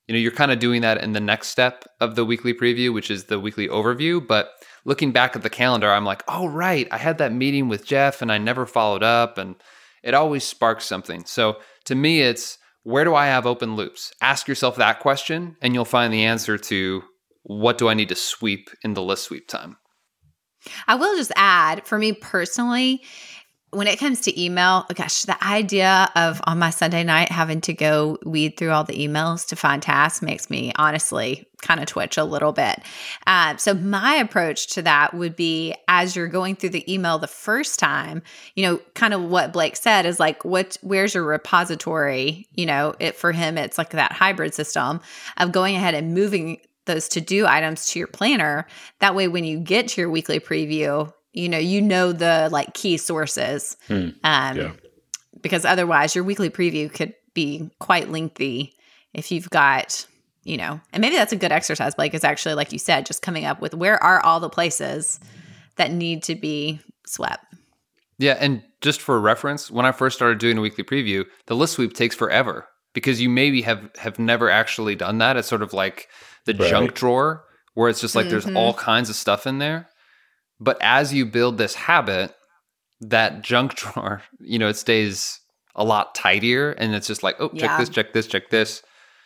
you 0.08 0.14
know, 0.14 0.20
you're 0.20 0.32
kind 0.32 0.52
of 0.52 0.60
doing 0.60 0.82
that 0.82 1.04
in 1.04 1.14
the 1.14 1.20
next 1.20 1.50
step 1.50 1.86
of 2.00 2.16
the 2.16 2.26
weekly 2.26 2.54
preview, 2.54 2.94
which 2.94 3.12
is 3.12 3.26
the 3.26 3.40
weekly 3.40 3.68
overview, 3.68 4.26
but 4.26 4.52
looking 4.86 5.12
back 5.12 5.36
at 5.36 5.44
the 5.44 5.50
calendar, 5.50 5.92
I'm 5.92 6.06
like, 6.06 6.24
"Oh 6.28 6.48
right, 6.48 6.88
I 6.92 6.98
had 6.98 7.18
that 7.20 7.34
meeting 7.34 7.68
with 7.68 7.86
Jeff 7.86 8.22
and 8.22 8.32
I 8.32 8.38
never 8.38 8.66
followed 8.66 9.04
up 9.04 9.38
and 9.38 9.56
it 10.04 10.14
always 10.14 10.44
sparks 10.44 10.86
something." 10.86 11.26
So, 11.26 11.58
to 11.86 11.96
me 11.96 12.22
it's 12.22 12.58
where 12.84 13.04
do 13.04 13.14
I 13.14 13.28
have 13.28 13.46
open 13.46 13.76
loops? 13.76 14.12
Ask 14.22 14.48
yourself 14.48 14.76
that 14.78 15.00
question 15.00 15.58
and 15.62 15.74
you'll 15.74 15.86
find 15.86 16.14
the 16.14 16.24
answer 16.24 16.58
to 16.58 17.04
what 17.44 17.78
do 17.78 17.88
I 17.88 17.94
need 17.94 18.10
to 18.10 18.16
sweep 18.16 18.70
in 18.84 18.94
the 18.94 19.02
list 19.02 19.24
sweep 19.24 19.48
time. 19.48 19.78
I 20.88 20.96
will 20.96 21.16
just 21.16 21.32
add 21.36 21.86
for 21.86 21.98
me 21.98 22.14
personally, 22.14 23.02
when 23.72 23.88
it 23.88 24.00
comes 24.00 24.22
to 24.22 24.42
email, 24.42 24.86
gosh, 24.94 25.24
the 25.24 25.44
idea 25.44 26.10
of 26.16 26.42
on 26.46 26.58
my 26.58 26.70
Sunday 26.72 27.04
night 27.04 27.32
having 27.32 27.62
to 27.62 27.74
go 27.74 28.18
weed 28.26 28.58
through 28.58 28.72
all 28.72 28.84
the 28.84 29.08
emails 29.08 29.48
to 29.48 29.56
find 29.56 29.82
tasks 29.82 30.22
makes 30.22 30.50
me 30.50 30.72
honestly 30.76 31.48
kind 31.62 31.80
of 31.80 31.86
twitch 31.86 32.18
a 32.18 32.24
little 32.24 32.52
bit. 32.52 32.82
Uh, 33.28 33.56
so, 33.58 33.74
my 33.74 34.16
approach 34.16 34.68
to 34.68 34.82
that 34.82 35.14
would 35.14 35.36
be 35.36 35.76
as 35.88 36.16
you're 36.16 36.28
going 36.28 36.56
through 36.56 36.70
the 36.70 36.92
email 36.92 37.20
the 37.20 37.28
first 37.28 37.80
time, 37.80 38.24
you 38.56 38.66
know, 38.66 38.78
kind 38.96 39.14
of 39.14 39.22
what 39.24 39.54
Blake 39.54 39.76
said 39.76 40.06
is 40.06 40.20
like, 40.20 40.44
what, 40.44 40.78
where's 40.82 41.14
your 41.14 41.24
repository? 41.24 42.48
You 42.54 42.66
know, 42.66 42.96
it 43.00 43.16
for 43.16 43.32
him, 43.32 43.58
it's 43.58 43.78
like 43.78 43.92
that 43.92 44.14
hybrid 44.14 44.54
system 44.54 45.02
of 45.38 45.52
going 45.52 45.76
ahead 45.76 45.94
and 45.94 46.14
moving 46.14 46.60
those 46.86 47.08
to 47.10 47.22
do 47.22 47.46
items 47.46 47.88
to 47.88 48.00
your 48.00 48.08
planner. 48.08 48.66
That 49.00 49.14
way, 49.14 49.28
when 49.28 49.44
you 49.44 49.60
get 49.60 49.90
to 49.90 50.02
your 50.02 50.10
weekly 50.10 50.40
preview, 50.40 51.14
you 51.34 51.48
know, 51.50 51.58
you 51.58 51.82
know 51.82 52.12
the 52.12 52.50
like 52.52 52.74
key 52.74 52.98
sources. 52.98 53.78
Hmm. 53.88 54.10
Um, 54.24 54.58
Yeah. 54.58 54.72
Because 55.42 55.64
otherwise, 55.64 56.16
your 56.16 56.24
weekly 56.26 56.50
preview 56.50 56.92
could 56.94 57.14
be 57.34 57.70
quite 57.80 58.10
lengthy 58.10 58.74
if 59.14 59.32
you've 59.32 59.50
got, 59.50 60.06
you 60.44 60.58
know, 60.58 60.82
and 60.92 61.00
maybe 61.02 61.16
that's 61.16 61.32
a 61.32 61.38
good 61.38 61.52
exercise, 61.54 61.96
Blake, 61.96 62.14
is 62.14 62.26
actually, 62.26 62.56
like 62.56 62.74
you 62.74 62.80
said, 62.80 63.06
just 63.06 63.22
coming 63.22 63.46
up 63.46 63.62
with 63.62 63.74
where 63.74 64.02
are 64.04 64.20
all 64.20 64.40
the 64.42 64.50
places 64.50 65.20
that 65.78 65.92
need 65.92 66.24
to 66.24 66.36
be 66.36 66.82
swept. 67.06 67.46
Yeah, 68.18 68.36
and 68.38 68.62
just 68.82 69.00
for 69.02 69.18
reference, 69.22 69.72
when 69.72 69.86
I 69.86 69.94
first 69.94 70.18
started 70.18 70.40
doing 70.40 70.58
a 70.58 70.62
weekly 70.62 70.84
preview, 70.84 71.24
the 71.46 71.56
list 71.56 71.74
sweep 71.76 71.94
takes 71.94 72.16
forever 72.16 72.68
because 72.94 73.22
you 73.22 73.30
maybe 73.30 73.62
have 73.62 73.90
have 73.98 74.20
never 74.20 74.50
actually 74.50 74.96
done 74.96 75.20
that. 75.20 75.38
It's 75.38 75.48
sort 75.48 75.62
of 75.62 75.72
like 75.74 76.10
the 76.46 76.54
Right. 76.54 76.70
junk 76.70 76.96
drawer 76.96 77.46
where 77.76 77.88
it's 77.90 78.02
just 78.02 78.16
like 78.16 78.28
there's 78.28 78.46
Mhm. 78.46 78.58
all 78.58 78.74
kinds 78.74 79.10
of 79.10 79.16
stuff 79.16 79.48
in 79.48 79.60
there. 79.60 79.88
But 80.60 80.78
as 80.82 81.14
you 81.14 81.26
build 81.26 81.58
this 81.58 81.76
habit, 81.76 82.34
that 83.02 83.42
junk 83.42 83.76
drawer, 83.76 84.22
you 84.40 84.60
know, 84.60 84.68
it 84.70 84.76
stays 84.76 85.40
a 85.76 85.84
lot 85.84 86.16
tidier 86.16 86.72
and 86.72 86.94
it's 86.96 87.08
just 87.08 87.24
like, 87.24 87.36
oh, 87.40 87.50
check 87.50 87.70
Yeah. 87.70 87.78
this, 87.78 87.90
check 87.90 88.14
this, 88.14 88.28
check 88.28 88.50
this. 88.50 88.84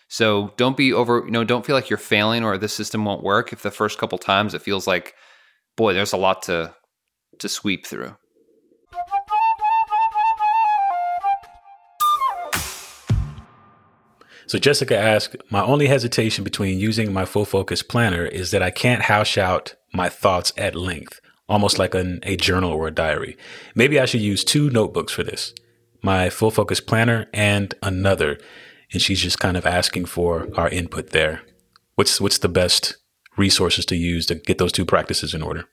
So 0.09 0.53
don't 0.57 0.77
be 0.77 0.93
over, 0.93 1.23
you 1.25 1.31
know, 1.31 1.43
don't 1.43 1.65
feel 1.65 1.75
like 1.75 1.89
you're 1.89 1.97
failing 1.97 2.43
or 2.43 2.57
this 2.57 2.73
system 2.73 3.03
won't 3.05 3.23
work 3.23 3.51
if 3.51 3.63
the 3.63 3.71
first 3.71 3.97
couple 3.97 4.17
times 4.19 4.53
it 4.53 4.61
feels 4.61 4.85
like, 4.85 5.15
boy, 5.75 5.93
there's 5.93 6.13
a 6.13 6.17
lot 6.17 6.43
to 6.43 6.75
to 7.39 7.49
sweep 7.49 7.87
through. 7.87 8.15
So 14.45 14.59
Jessica 14.59 14.97
asked, 14.97 15.35
My 15.49 15.63
only 15.63 15.87
hesitation 15.87 16.43
between 16.43 16.77
using 16.79 17.13
my 17.13 17.25
full 17.25 17.45
focus 17.45 17.81
planner 17.81 18.25
is 18.25 18.51
that 18.51 18.61
I 18.61 18.69
can't 18.71 19.03
house 19.03 19.37
out 19.37 19.75
my 19.93 20.09
thoughts 20.09 20.51
at 20.57 20.75
length, 20.75 21.19
almost 21.47 21.77
like 21.79 21.93
an, 21.95 22.19
a 22.23 22.35
journal 22.35 22.71
or 22.71 22.87
a 22.87 22.91
diary. 22.91 23.37
Maybe 23.75 23.99
I 23.99 24.05
should 24.05 24.21
use 24.21 24.43
two 24.43 24.69
notebooks 24.69 25.13
for 25.13 25.23
this 25.23 25.53
my 26.01 26.29
full 26.29 26.51
focus 26.51 26.81
planner 26.81 27.27
and 27.33 27.73
another. 27.81 28.37
And 28.91 29.01
she's 29.01 29.21
just 29.21 29.39
kind 29.39 29.55
of 29.57 29.65
asking 29.65 30.05
for 30.05 30.49
our 30.55 30.67
input 30.69 31.11
there. 31.11 31.41
What's 31.95 32.19
what's 32.19 32.39
the 32.39 32.49
best 32.49 32.97
resources 33.37 33.85
to 33.87 33.95
use 33.95 34.25
to 34.27 34.35
get 34.35 34.57
those 34.57 34.71
two 34.71 34.85
practices 34.85 35.33
in 35.33 35.41
order? 35.41 35.65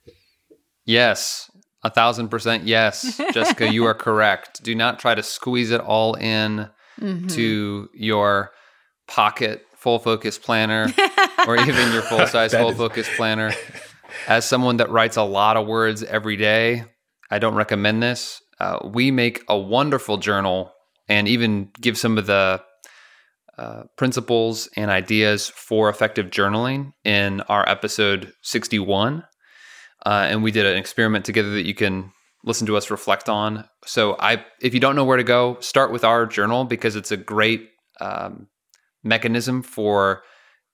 Yes, 0.87 1.51
a 1.83 1.91
thousand 1.91 2.29
percent 2.29 2.65
yes. 2.65 3.21
Jessica, 3.33 3.73
you 3.73 3.85
are 3.85 3.95
correct. 3.95 4.63
Do 4.63 4.75
not 4.75 4.99
try 4.99 5.15
to 5.15 5.23
squeeze 5.23 5.71
it 5.71 5.81
all 5.81 6.15
in 6.15 6.69
Mhm. 7.01 7.31
to 7.33 7.89
your 7.95 8.51
pocket 9.09 9.65
full 9.75 9.99
focus 9.99 10.37
planner 10.39 10.93
or 11.47 11.57
even 11.57 11.93
your 11.93 12.03
full 12.11 12.27
size 12.27 12.53
That 12.53 12.61
full 12.61 12.71
is- 12.71 12.77
focus 12.77 13.09
planner. 13.17 13.53
As 14.29 14.49
someone 14.49 14.79
that 14.79 14.91
writes 14.91 15.17
a 15.17 15.23
lot 15.23 15.57
of 15.57 15.67
words 15.67 16.03
every 16.03 16.37
day, 16.37 16.85
I 17.31 17.39
don't 17.39 17.55
recommend 17.55 18.03
this. 18.03 18.43
Uh, 18.59 18.79
we 18.85 19.11
make 19.11 19.43
a 19.49 19.59
wonderful 19.59 20.19
journal 20.19 20.73
and 21.09 21.27
even 21.29 21.71
give 21.81 21.97
some 21.97 22.19
of 22.19 22.27
the 22.27 22.63
uh, 23.59 23.83
principles 23.97 24.69
and 24.77 24.91
ideas 24.91 25.49
for 25.49 25.89
effective 25.89 26.27
journaling 26.27 26.93
in 27.05 27.41
our 27.43 27.69
episode 27.69 28.33
61. 28.43 29.25
Uh, 30.07 30.27
and 30.29 30.43
we 30.43 30.51
did 30.51 30.67
an 30.67 30.77
experiment 30.77 31.25
together 31.25 31.51
that 31.51 31.67
you 31.67 31.75
can 31.75 32.13
listen 32.45 32.67
to 32.67 32.77
us 32.77 32.91
reflect 32.91 33.29
on. 33.29 33.69
So, 33.85 34.17
I, 34.19 34.45
if 34.63 34.73
you 34.73 34.81
don't 34.81 34.97
know 34.97 35.05
where 35.05 35.19
to 35.19 35.25
go, 35.25 35.59
start 35.61 35.93
with 35.93 36.05
our 36.05 36.25
journal 36.25 36.65
because 36.65 36.97
it's 36.97 37.13
a 37.13 37.19
great 37.19 37.69
um, 38.01 38.49
mechanism 39.03 39.63
for 39.63 40.23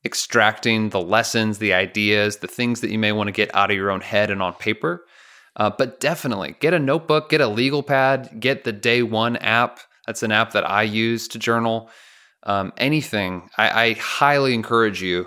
extracting 0.07 0.89
the 0.89 1.01
lessons, 1.03 1.59
the 1.59 1.75
ideas, 1.75 2.39
the 2.39 2.47
things 2.47 2.81
that 2.81 2.91
you 2.91 2.99
may 2.99 3.13
want 3.13 3.29
to 3.29 3.33
get 3.33 3.55
out 3.55 3.71
of 3.71 3.77
your 3.77 3.91
own 3.91 4.01
head 4.01 4.31
and 4.31 4.41
on 4.41 4.55
paper. 4.55 5.05
Uh, 5.57 5.71
but 5.77 6.01
definitely 6.01 6.55
get 6.61 6.73
a 6.73 6.79
notebook, 6.79 7.29
get 7.29 7.41
a 7.41 7.49
legal 7.49 7.83
pad, 7.83 8.31
get 8.41 8.65
the 8.65 8.73
Day 8.73 9.03
One 9.03 9.37
app. 9.37 9.81
That's 10.07 10.23
an 10.23 10.33
app 10.33 10.53
that 10.53 10.69
I 10.69 10.83
use 10.83 11.29
to 11.29 11.39
journal. 11.39 11.91
Um, 12.45 12.73
anything, 12.77 13.49
I, 13.59 13.85
I 13.85 13.93
highly 13.95 14.55
encourage 14.55 15.03
you 15.03 15.27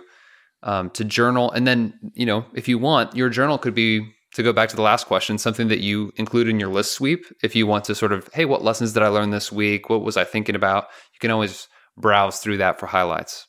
um, 0.64 0.90
to 0.92 1.04
journal. 1.04 1.52
And 1.52 1.68
then, 1.68 1.94
you 2.14 2.26
know, 2.26 2.46
if 2.54 2.68
you 2.70 2.78
want, 2.78 3.16
your 3.16 3.30
journal 3.30 3.58
could 3.58 3.76
be, 3.76 4.10
to 4.36 4.44
go 4.44 4.54
back 4.54 4.70
to 4.70 4.76
the 4.76 4.84
last 4.84 5.08
question, 5.08 5.38
something 5.38 5.68
that 5.68 5.80
you 5.80 6.14
include 6.16 6.48
in 6.48 6.60
your 6.60 6.70
list 6.70 6.94
sweep. 6.94 7.26
If 7.44 7.56
you 7.56 7.68
want 7.68 7.84
to 7.86 7.96
sort 7.96 8.14
of, 8.14 8.30
hey, 8.34 8.46
what 8.46 8.64
lessons 8.64 8.94
did 8.94 9.04
I 9.04 9.08
learn 9.08 9.32
this 9.32 9.52
week? 9.52 9.90
What 9.90 10.04
was 10.04 10.16
I 10.16 10.24
thinking 10.24 10.56
about? 10.56 10.86
You 11.14 11.20
can 11.20 11.32
always 11.32 11.68
browse 11.98 12.40
through 12.40 12.58
that 12.58 12.80
for 12.80 12.86
highlights. 12.86 13.48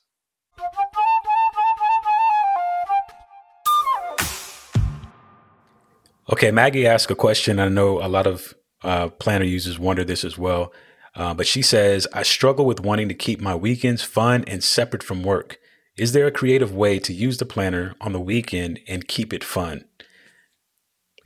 Okay, 6.33 6.53
Maggie 6.53 6.87
asked 6.87 7.11
a 7.11 7.17
question. 7.17 7.59
I 7.59 7.69
know 7.69 8.01
a 8.01 8.07
lot 8.07 8.27
of 8.27 8.55
uh, 8.85 9.09
planner 9.09 9.45
users 9.45 9.81
wonder 9.81 10.05
this 10.05 10.25
as 10.25 10.39
well. 10.39 10.73
Uh, 11.17 11.35
but 11.35 11.47
she 11.47 11.61
says, 11.61 12.07
I 12.13 12.23
struggle 12.23 12.65
with 12.65 12.81
wanting 12.81 13.09
to 13.09 13.15
keep 13.15 13.41
my 13.41 13.55
weekends 13.57 14.03
fun 14.03 14.45
and 14.47 14.63
separate 14.63 15.03
from 15.03 15.25
work. 15.25 15.59
Is 15.97 16.13
there 16.13 16.29
a 16.29 16.33
creative 16.33 16.73
way 16.73 17.01
to 17.01 17.13
use 17.13 17.39
the 17.39 17.45
planner 17.45 17.95
on 18.01 18.13
the 18.13 18.21
weekend 18.21 18.79
and 18.87 19.09
keep 19.09 19.33
it 19.33 19.43
fun? 19.43 19.85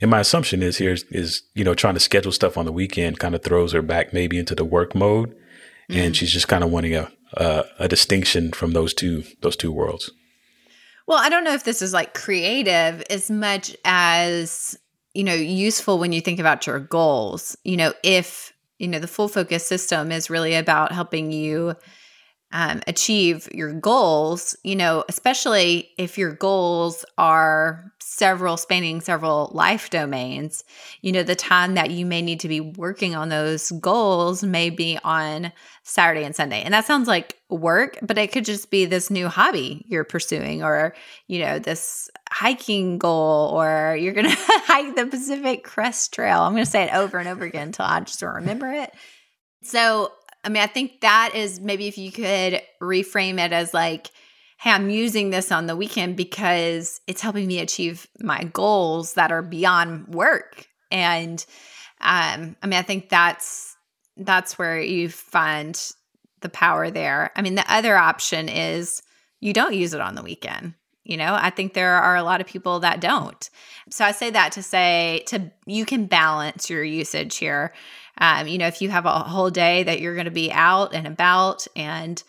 And 0.01 0.09
my 0.09 0.21
assumption 0.21 0.63
is 0.63 0.77
here 0.77 0.91
is, 0.91 1.03
is 1.09 1.43
you 1.53 1.63
know, 1.63 1.75
trying 1.75 1.93
to 1.93 1.99
schedule 1.99 2.31
stuff 2.31 2.57
on 2.57 2.65
the 2.65 2.71
weekend 2.71 3.19
kind 3.19 3.35
of 3.35 3.43
throws 3.43 3.73
her 3.73 3.83
back 3.83 4.11
maybe 4.11 4.39
into 4.39 4.55
the 4.55 4.65
work 4.65 4.95
mode. 4.95 5.35
And 5.87 6.15
she's 6.15 6.31
just 6.31 6.47
kind 6.47 6.63
of 6.63 6.71
wanting 6.71 6.95
a, 6.95 7.11
a, 7.35 7.65
a 7.79 7.87
distinction 7.87 8.51
from 8.51 8.71
those 8.71 8.93
two, 8.93 9.23
those 9.41 9.55
two 9.55 9.71
worlds. 9.71 10.09
Well, 11.07 11.19
I 11.19 11.29
don't 11.29 11.43
know 11.43 11.53
if 11.53 11.63
this 11.63 11.83
is 11.83 11.93
like 11.93 12.15
creative 12.15 13.03
as 13.11 13.29
much 13.29 13.75
as 13.85 14.75
you 15.15 15.23
know, 15.23 15.33
useful 15.33 15.97
when 15.97 16.11
you 16.11 16.21
think 16.21 16.39
about 16.39 16.67
your 16.67 16.79
goals. 16.79 17.57
You 17.63 17.77
know, 17.77 17.93
if, 18.03 18.53
you 18.77 18.87
know, 18.87 18.99
the 18.99 19.07
full 19.07 19.27
focus 19.27 19.65
system 19.65 20.11
is 20.11 20.29
really 20.29 20.55
about 20.55 20.91
helping 20.91 21.31
you 21.31 21.75
um, 22.51 22.81
achieve 22.87 23.49
your 23.53 23.73
goals, 23.73 24.55
you 24.63 24.75
know, 24.75 25.03
especially 25.09 25.89
if 25.97 26.17
your 26.17 26.33
goals 26.33 27.05
are 27.17 27.91
several 28.15 28.55
spanning 28.55 29.01
several 29.01 29.51
life 29.53 29.89
domains, 29.89 30.63
you 31.01 31.11
know, 31.11 31.21
the 31.21 31.35
time 31.35 31.73
that 31.73 31.91
you 31.91 32.05
may 32.05 32.21
need 32.21 32.39
to 32.39 32.47
be 32.47 32.61
working 32.61 33.13
on 33.13 33.27
those 33.27 33.71
goals 33.71 34.41
may 34.41 34.69
be 34.69 34.97
on 35.03 35.51
Saturday 35.83 36.23
and 36.23 36.33
Sunday. 36.33 36.61
And 36.61 36.73
that 36.73 36.85
sounds 36.85 37.09
like 37.09 37.37
work, 37.49 37.99
but 38.01 38.17
it 38.17 38.31
could 38.31 38.45
just 38.45 38.71
be 38.71 38.85
this 38.85 39.09
new 39.09 39.27
hobby 39.27 39.83
you're 39.89 40.05
pursuing 40.05 40.63
or, 40.63 40.95
you 41.27 41.39
know, 41.39 41.59
this 41.59 42.09
hiking 42.31 42.97
goal 42.99 43.49
or 43.49 43.97
you're 43.99 44.13
going 44.13 44.29
to 44.29 44.37
hike 44.37 44.95
the 44.95 45.07
Pacific 45.07 45.65
Crest 45.65 46.13
Trail. 46.13 46.41
I'm 46.41 46.53
going 46.53 46.63
to 46.63 46.71
say 46.71 46.83
it 46.83 46.95
over 46.95 47.17
and 47.17 47.27
over 47.27 47.43
again 47.43 47.67
until 47.67 47.85
I 47.85 47.99
just 47.99 48.21
don't 48.21 48.35
remember 48.35 48.71
it. 48.71 48.93
So, 49.61 50.13
I 50.43 50.49
mean, 50.49 50.63
I 50.63 50.67
think 50.67 51.01
that 51.01 51.31
is 51.35 51.59
maybe 51.59 51.87
if 51.87 51.97
you 51.97 52.13
could 52.13 52.61
reframe 52.81 53.43
it 53.43 53.51
as 53.51 53.73
like, 53.73 54.09
hey, 54.57 54.71
I'm 54.71 54.89
using 54.89 55.29
this 55.29 55.51
on 55.51 55.67
the 55.67 55.75
weekend 55.75 56.15
because 56.15 57.01
it's 57.07 57.21
helping 57.21 57.47
me 57.47 57.59
achieve 57.59 58.07
my 58.19 58.43
goals 58.45 59.13
that 59.13 59.31
are 59.31 59.41
beyond 59.41 60.07
work. 60.07 60.67
And 60.91 61.45
um, 62.01 62.55
I 62.61 62.67
mean, 62.67 62.79
I 62.79 62.83
think 62.83 63.09
that's 63.09 63.75
that's 64.17 64.57
where 64.57 64.79
you 64.79 65.09
find 65.09 65.79
the 66.41 66.49
power 66.49 66.89
there. 66.89 67.31
I 67.35 67.41
mean, 67.41 67.55
the 67.55 67.73
other 67.73 67.97
option 67.97 68.47
is 68.47 69.01
you 69.41 69.51
don't 69.51 69.73
use 69.73 69.93
it 69.93 70.01
on 70.01 70.15
the 70.15 70.23
weekend. 70.23 70.73
You 71.03 71.17
know, 71.17 71.37
I 71.39 71.51
think 71.51 71.73
there 71.73 71.95
are 71.95 72.15
a 72.15 72.23
lot 72.23 72.41
of 72.41 72.47
people 72.47 72.79
that 72.79 72.99
don't. 72.99 73.49
So 73.91 74.03
I 74.03 74.11
say 74.11 74.31
that 74.31 74.53
to 74.53 74.63
say 74.63 75.23
to 75.27 75.51
you 75.67 75.85
can 75.85 76.07
balance 76.07 76.69
your 76.69 76.83
usage 76.83 77.37
here. 77.37 77.73
Um, 78.17 78.47
you 78.47 78.57
know, 78.57 78.67
if 78.67 78.81
you 78.81 78.89
have 78.89 79.05
a 79.05 79.19
whole 79.19 79.51
day 79.51 79.83
that 79.83 79.99
you're 79.99 80.15
going 80.15 80.25
to 80.25 80.31
be 80.31 80.51
out 80.51 80.95
and 80.95 81.05
about 81.05 81.67
and 81.75 82.23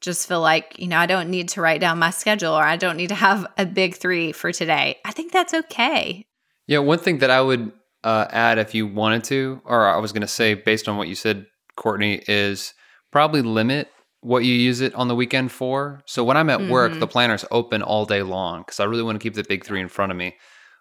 just 0.00 0.26
feel 0.26 0.40
like, 0.40 0.78
you 0.78 0.88
know, 0.88 0.98
I 0.98 1.06
don't 1.06 1.30
need 1.30 1.48
to 1.50 1.60
write 1.60 1.80
down 1.80 1.98
my 1.98 2.10
schedule 2.10 2.52
or 2.52 2.62
I 2.62 2.76
don't 2.76 2.96
need 2.96 3.08
to 3.08 3.14
have 3.14 3.46
a 3.58 3.66
big 3.66 3.96
three 3.96 4.32
for 4.32 4.52
today, 4.52 4.98
I 5.04 5.12
think 5.12 5.32
that's 5.32 5.54
okay. 5.54 6.26
Yeah. 6.66 6.78
One 6.78 6.98
thing 6.98 7.18
that 7.18 7.30
I 7.30 7.40
would 7.40 7.72
uh, 8.04 8.26
add 8.30 8.58
if 8.58 8.74
you 8.74 8.86
wanted 8.86 9.24
to, 9.24 9.60
or 9.64 9.86
I 9.86 9.98
was 9.98 10.12
going 10.12 10.22
to 10.22 10.28
say 10.28 10.54
based 10.54 10.88
on 10.88 10.96
what 10.96 11.08
you 11.08 11.14
said, 11.14 11.46
Courtney, 11.76 12.22
is 12.28 12.74
probably 13.10 13.42
limit 13.42 13.88
what 14.22 14.44
you 14.44 14.54
use 14.54 14.80
it 14.80 14.94
on 14.94 15.08
the 15.08 15.14
weekend 15.14 15.50
for. 15.50 16.02
So 16.06 16.24
when 16.24 16.36
I'm 16.36 16.50
at 16.50 16.60
mm-hmm. 16.60 16.70
work, 16.70 16.98
the 16.98 17.06
planner's 17.06 17.44
open 17.50 17.82
all 17.82 18.04
day 18.04 18.22
long 18.22 18.60
because 18.60 18.80
I 18.80 18.84
really 18.84 19.02
want 19.02 19.18
to 19.18 19.22
keep 19.22 19.34
the 19.34 19.44
big 19.44 19.64
three 19.64 19.80
in 19.80 19.88
front 19.88 20.12
of 20.12 20.18
me. 20.18 20.36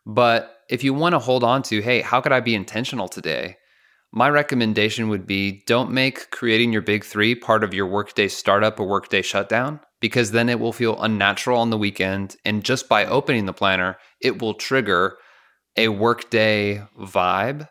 But 0.05 0.58
if 0.69 0.84
you 0.84 0.93
want 0.93 1.13
to 1.13 1.19
hold 1.19 1.43
on 1.43 1.63
to, 1.63 1.82
hey, 1.82 2.01
how 2.01 2.21
could 2.21 2.32
I 2.32 2.39
be 2.39 2.55
intentional 2.55 3.08
today? 3.08 3.58
My 4.12 4.30
recommendation 4.30 5.10
would 5.10 5.28
be 5.28 5.63
don't 5.67 5.91
make 5.91 6.32
creating 6.32 6.74
your 6.74 6.82
big 6.82 7.04
three 7.04 7.36
part 7.36 7.63
of 7.63 7.74
your 7.74 7.86
workday 7.86 8.28
startup 8.28 8.80
or 8.80 8.88
workday 8.88 9.22
shutdown 9.22 9.80
because 10.02 10.32
then 10.32 10.50
it 10.50 10.60
will 10.60 10.74
feel 10.74 11.02
unnatural 11.02 11.60
on 11.60 11.69
the 11.69 11.78
weekend. 11.78 12.36
And 12.43 12.63
just 12.63 12.89
by 12.89 13.06
opening 13.06 13.45
the 13.45 13.54
planner, 13.54 13.98
it 14.22 14.41
will 14.41 14.56
trigger 14.56 15.17
a 15.78 15.89
workday 15.89 16.84
vibe. 17.00 17.67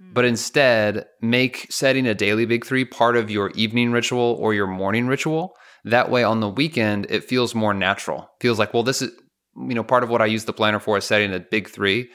But 0.00 0.24
hmm. 0.24 0.30
instead, 0.30 1.06
make 1.20 1.66
setting 1.70 2.06
a 2.06 2.14
daily 2.14 2.46
big 2.46 2.64
three 2.64 2.84
part 2.84 3.16
of 3.16 3.30
your 3.30 3.50
evening 3.50 3.92
ritual 3.92 4.36
or 4.40 4.54
your 4.54 4.66
morning 4.66 5.06
ritual. 5.06 5.54
That 5.84 6.10
way, 6.10 6.22
on 6.22 6.40
the 6.40 6.48
weekend, 6.48 7.06
it 7.10 7.24
feels 7.24 7.54
more 7.54 7.74
natural. 7.74 8.30
Feels 8.40 8.58
like, 8.58 8.72
well, 8.72 8.84
this 8.84 9.02
is, 9.02 9.10
you 9.56 9.74
know, 9.74 9.82
part 9.82 10.04
of 10.04 10.10
what 10.10 10.22
I 10.22 10.26
use 10.26 10.44
the 10.44 10.52
planner 10.52 10.78
for 10.78 10.96
is 10.96 11.04
setting 11.04 11.34
a 11.34 11.40
big 11.40 11.68
three. 11.68 12.08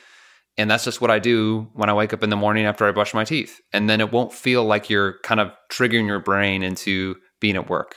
And 0.57 0.71
that's 0.71 0.83
just 0.83 1.01
what 1.01 1.11
I 1.11 1.19
do 1.19 1.69
when 1.73 1.89
I 1.89 1.93
wake 1.93 2.13
up 2.13 2.23
in 2.23 2.29
the 2.29 2.35
morning 2.35 2.65
after 2.65 2.87
I 2.87 2.91
brush 2.91 3.13
my 3.13 3.23
teeth. 3.23 3.61
And 3.73 3.89
then 3.89 4.01
it 4.01 4.11
won't 4.11 4.33
feel 4.33 4.65
like 4.65 4.89
you're 4.89 5.19
kind 5.23 5.39
of 5.39 5.51
triggering 5.71 6.07
your 6.07 6.19
brain 6.19 6.63
into 6.63 7.15
being 7.39 7.55
at 7.55 7.69
work. 7.69 7.95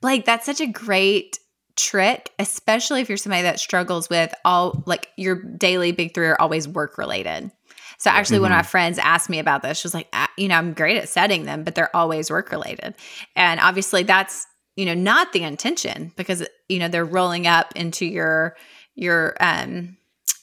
Blake, 0.00 0.24
that's 0.24 0.46
such 0.46 0.60
a 0.60 0.66
great 0.66 1.38
trick, 1.76 2.30
especially 2.38 3.00
if 3.00 3.08
you're 3.08 3.18
somebody 3.18 3.42
that 3.42 3.60
struggles 3.60 4.08
with 4.08 4.34
all 4.44 4.82
like 4.86 5.08
your 5.16 5.42
daily 5.42 5.92
big 5.92 6.14
three 6.14 6.26
are 6.26 6.40
always 6.40 6.66
work 6.66 6.98
related. 6.98 7.50
So 7.98 8.10
actually, 8.10 8.36
mm-hmm. 8.36 8.42
one 8.42 8.52
of 8.52 8.58
my 8.58 8.62
friends 8.62 8.98
asked 8.98 9.30
me 9.30 9.38
about 9.38 9.62
this. 9.62 9.78
She 9.78 9.86
was 9.86 9.94
like, 9.94 10.12
you 10.36 10.48
know, 10.48 10.56
I'm 10.56 10.72
great 10.72 10.96
at 10.96 11.08
setting 11.08 11.44
them, 11.44 11.62
but 11.62 11.74
they're 11.74 11.94
always 11.94 12.30
work 12.30 12.50
related. 12.50 12.94
And 13.36 13.60
obviously, 13.60 14.02
that's 14.02 14.46
you 14.76 14.86
know 14.86 14.94
not 14.94 15.32
the 15.32 15.42
intention 15.42 16.12
because 16.16 16.46
you 16.68 16.78
know 16.78 16.88
they're 16.88 17.04
rolling 17.04 17.46
up 17.46 17.72
into 17.76 18.06
your 18.06 18.56
your 18.94 19.36
um 19.40 19.96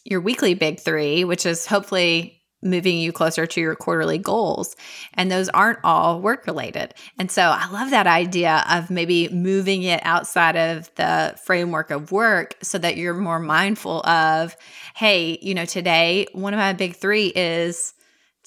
your 0.10 0.22
weekly 0.22 0.54
big 0.54 0.80
three, 0.80 1.24
which 1.24 1.46
is 1.46 1.66
hopefully 1.66 2.36
moving 2.62 2.98
you 2.98 3.14
closer 3.14 3.46
to 3.46 3.62
your 3.62 3.76
quarterly 3.76 4.18
goals. 4.18 4.76
And 5.14 5.32
those 5.32 5.48
aren't 5.50 5.80
all 5.84 6.20
work 6.20 6.46
related. 6.46 6.94
And 7.18 7.32
so 7.32 7.44
I 7.44 7.70
love 7.70 7.92
that 7.92 8.06
idea 8.06 8.66
of 8.70 8.90
maybe 8.90 9.30
moving 9.30 9.84
it 9.84 10.02
outside 10.04 10.58
of 10.58 10.94
the 10.96 11.38
framework 11.46 11.90
of 11.90 12.12
work 12.12 12.56
so 12.62 12.78
that 12.78 12.98
you're 12.98 13.14
more 13.14 13.40
mindful 13.40 14.06
of, 14.06 14.58
hey, 14.94 15.40
you 15.42 15.54
know, 15.54 15.64
today, 15.64 16.28
one 16.34 16.54
of 16.54 16.58
my 16.58 16.74
big 16.74 16.98
three 16.98 17.28
is 17.28 17.94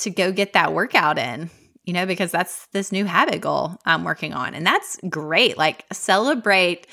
to 0.00 0.10
go 0.10 0.30
get 0.30 0.52
that 0.52 0.74
workout 0.74 1.18
in. 1.18 1.48
You 1.84 1.94
know, 1.94 2.06
because 2.06 2.30
that's 2.30 2.68
this 2.68 2.92
new 2.92 3.04
habit 3.06 3.40
goal 3.40 3.76
I'm 3.84 4.04
working 4.04 4.34
on. 4.34 4.54
And 4.54 4.64
that's 4.64 5.00
great. 5.08 5.58
Like, 5.58 5.84
celebrate 5.92 6.86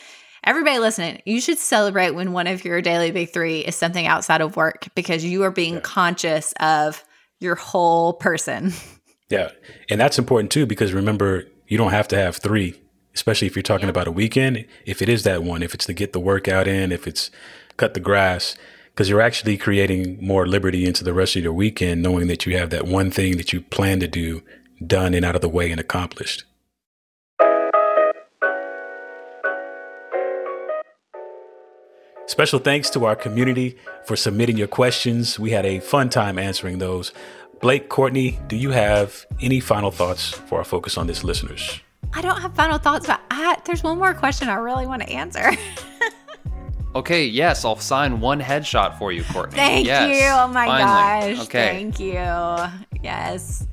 Everybody 0.50 0.80
listening, 0.80 1.22
you 1.28 1.42
should 1.42 1.60
celebrate 1.60 2.16
when 2.16 2.32
one 2.32 2.48
of 2.48 2.66
your 2.66 2.82
daily 2.82 3.12
big 3.12 3.32
three 3.32 3.60
is 3.60 3.76
something 3.76 4.08
outside 4.08 4.42
of 4.42 4.56
work 4.56 4.88
because 4.96 5.24
you 5.24 5.44
are 5.44 5.52
being 5.52 5.76
yeah. 5.76 5.82
conscious 5.82 6.56
of 6.60 7.04
your 7.40 7.54
whole 7.54 8.14
person. 8.14 8.74
Yeah. 9.30 9.52
And 9.92 10.02
that's 10.02 10.18
important 10.18 10.52
too, 10.52 10.66
because 10.66 10.92
remember, 10.92 11.44
you 11.68 11.78
don't 11.78 11.92
have 11.92 12.08
to 12.08 12.18
have 12.18 12.38
three, 12.38 12.74
especially 13.14 13.46
if 13.46 13.56
you're 13.56 13.62
talking 13.62 13.86
yeah. 13.86 13.92
about 13.92 14.08
a 14.08 14.12
weekend. 14.12 14.66
If 14.88 15.04
it 15.04 15.08
is 15.08 15.22
that 15.22 15.44
one, 15.44 15.62
if 15.62 15.76
it's 15.76 15.86
to 15.86 15.94
get 15.94 16.14
the 16.14 16.20
workout 16.20 16.68
in, 16.68 16.92
if 16.92 17.06
it's 17.06 17.30
cut 17.78 17.94
the 17.94 18.00
grass, 18.00 18.56
because 18.88 19.08
you're 19.08 19.22
actually 19.22 19.56
creating 19.56 20.18
more 20.20 20.48
liberty 20.48 20.84
into 20.84 21.04
the 21.04 21.14
rest 21.14 21.36
of 21.36 21.44
your 21.44 21.54
weekend, 21.54 22.02
knowing 22.02 22.26
that 22.26 22.48
you 22.48 22.58
have 22.58 22.72
that 22.72 22.88
one 22.88 23.12
thing 23.12 23.38
that 23.38 23.54
you 23.54 23.62
plan 23.62 24.00
to 24.00 24.08
do 24.08 24.42
done 24.84 25.14
and 25.14 25.24
out 25.24 25.36
of 25.36 25.42
the 25.42 25.48
way 25.48 25.70
and 25.70 25.80
accomplished. 25.80 26.44
Special 32.30 32.60
thanks 32.60 32.92
to 32.92 33.06
our 33.06 33.16
community 33.16 33.76
for 34.06 34.16
submitting 34.16 34.56
your 34.56 34.68
questions. 34.68 35.40
We 35.40 35.50
had 35.50 35.66
a 35.66 35.80
fun 35.80 36.10
time 36.10 36.38
answering 36.38 36.78
those. 36.78 37.12
Blake, 37.60 37.90
Courtney, 37.90 38.38
do 38.46 38.56
you 38.56 38.70
have 38.70 39.26
any 39.42 39.60
final 39.60 39.90
thoughts 39.90 40.30
for 40.30 40.60
our 40.60 40.64
focus 40.64 40.96
on 40.96 41.08
this 41.08 41.24
listeners? 41.24 41.80
I 42.14 42.22
don't 42.22 42.40
have 42.40 42.54
final 42.54 42.78
thoughts, 42.78 43.08
but 43.08 43.20
I, 43.32 43.58
there's 43.66 43.82
one 43.82 43.98
more 43.98 44.14
question 44.14 44.48
I 44.48 44.58
really 44.58 44.86
want 44.86 45.02
to 45.02 45.10
answer. 45.10 45.50
okay, 46.96 47.26
yes, 47.26 47.66
I'll 47.66 47.78
sign 47.78 48.20
one 48.20 48.40
headshot 48.40 49.00
for 49.00 49.12
you, 49.12 49.24
Courtney. 49.24 49.56
Thank 49.56 49.88
yes, 49.88 50.08
you. 50.08 50.30
Oh 50.32 50.48
my 50.50 50.68
finally. 50.68 51.34
gosh. 51.34 51.46
Okay. 51.48 51.68
Thank 51.68 52.00
you. 52.00 52.14
Yes. 53.02 53.66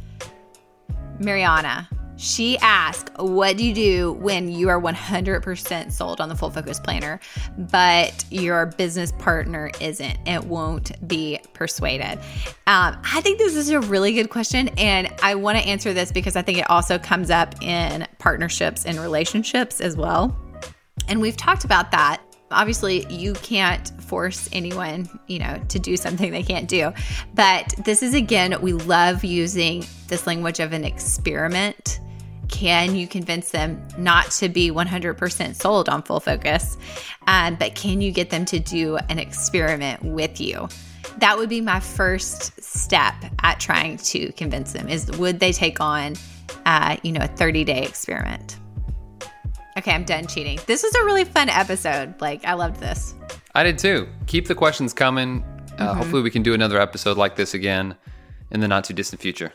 Mariana, 1.21 1.91
she 2.17 2.57
asked, 2.59 3.11
What 3.19 3.57
do 3.57 3.65
you 3.65 3.75
do 3.75 4.13
when 4.15 4.51
you 4.51 4.69
are 4.69 4.81
100% 4.81 5.93
sold 5.93 6.21
on 6.21 6.29
the 6.29 6.35
full 6.35 6.51
focus 6.51 6.81
planner, 6.81 7.21
but 7.57 8.25
your 8.31 8.67
business 8.67 9.13
partner 9.13 9.71
isn't? 9.81 10.19
It 10.27 10.45
won't 10.45 11.07
be 11.07 11.41
persuaded. 11.53 12.19
Um, 12.67 12.99
I 13.05 13.21
think 13.23 13.39
this 13.39 13.55
is 13.55 13.71
a 13.71 13.81
really 13.81 14.13
good 14.13 14.31
question. 14.31 14.69
And 14.79 15.13
I 15.23 15.35
want 15.35 15.59
to 15.59 15.65
answer 15.65 15.93
this 15.93 16.11
because 16.11 16.37
I 16.37 16.43
think 16.43 16.59
it 16.59 16.71
also 16.71 16.99
comes 16.99 17.31
up 17.31 17.63
in 17.63 18.07
partnerships 18.19 18.87
and 18.87 18.99
relationships 18.99 19.81
as 19.81 19.97
well. 19.97 20.37
And 21.09 21.21
we've 21.21 21.37
talked 21.37 21.65
about 21.65 21.91
that 21.93 22.21
obviously 22.53 23.05
you 23.13 23.33
can't 23.35 23.89
force 24.03 24.49
anyone 24.53 25.09
you 25.27 25.39
know 25.39 25.61
to 25.69 25.81
do 25.81 25.97
something 25.97 26.31
they 26.31 26.45
can't 26.45 26.69
do 26.69 26.93
but 27.35 27.75
this 27.85 28.05
is 28.05 28.15
again 28.15 28.55
we 28.63 28.73
love 28.73 29.25
using 29.25 29.85
this 30.07 30.29
language 30.29 30.61
of 30.61 30.73
an 30.73 30.85
experiment 30.85 31.99
can 32.57 32.97
you 32.97 33.07
convince 33.07 33.51
them 33.51 33.87
not 33.99 34.31
to 34.31 34.49
be 34.49 34.71
100% 34.71 35.55
sold 35.55 35.91
on 35.91 36.03
full 36.03 36.21
focus 36.21 36.79
um, 37.27 37.55
but 37.57 37.75
can 37.75 38.01
you 38.01 38.11
get 38.11 38.31
them 38.31 38.47
to 38.47 38.59
do 38.59 38.97
an 39.11 39.19
experiment 39.19 40.03
with 40.03 40.41
you? 40.41 40.67
That 41.19 41.37
would 41.37 41.51
be 41.51 41.61
my 41.61 41.81
first 41.81 42.63
step 42.63 43.15
at 43.43 43.61
trying 43.61 43.99
to 43.99 44.33
convince 44.33 44.73
them 44.73 44.89
is 44.89 45.11
would 45.19 45.39
they 45.39 45.53
take 45.53 45.83
on 45.83 46.15
uh, 46.65 46.97
you 47.03 47.13
know 47.13 47.21
a 47.25 47.29
30 47.29 47.65
day 47.65 47.83
experiment? 47.83 48.57
Okay 49.77 49.93
i'm 49.93 50.05
done 50.05 50.27
cheating. 50.27 50.59
This 50.65 50.83
was 50.83 50.95
a 50.95 51.05
really 51.05 51.25
fun 51.25 51.51
episode. 51.51 52.19
Like 52.23 52.43
i 52.47 52.55
loved 52.55 52.81
this. 52.81 53.15
I 53.55 53.65
did 53.65 53.79
too. 53.79 54.09
Keep 54.29 54.49
the 54.49 54.55
questions 54.55 54.95
coming. 54.95 55.45
Uh, 55.73 55.89
mm-hmm. 55.89 55.99
hopefully 55.99 56.23
we 56.23 56.31
can 56.31 56.43
do 56.43 56.55
another 56.55 56.81
episode 56.81 57.19
like 57.19 57.37
this 57.37 57.53
again 57.53 57.97
in 58.51 58.61
the 58.61 58.69
not 58.69 58.85
too 58.85 58.95
distant 58.95 59.21
future 59.21 59.53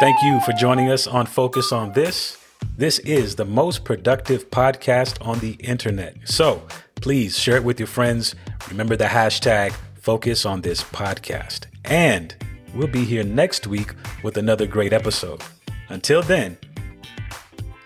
Thank 0.00 0.22
you 0.22 0.40
for 0.40 0.52
joining 0.52 0.90
us 0.90 1.06
on 1.06 1.26
Focus 1.26 1.72
on 1.72 1.92
This. 1.92 2.36
This 2.76 2.98
is 3.00 3.36
the 3.36 3.44
most 3.44 3.84
productive 3.84 4.50
podcast 4.50 5.24
on 5.24 5.38
the 5.38 5.52
internet. 5.52 6.16
So 6.24 6.66
please 6.96 7.38
share 7.38 7.56
it 7.56 7.64
with 7.64 7.78
your 7.78 7.86
friends. 7.86 8.34
Remember 8.68 8.96
the 8.96 9.04
hashtag 9.04 9.72
Focus 10.00 10.44
on 10.44 10.62
This 10.62 10.82
podcast. 10.82 11.66
And 11.84 12.34
we'll 12.74 12.88
be 12.88 13.04
here 13.04 13.22
next 13.24 13.66
week 13.66 13.94
with 14.22 14.36
another 14.36 14.66
great 14.66 14.92
episode. 14.92 15.42
Until 15.88 16.22
then, 16.22 16.58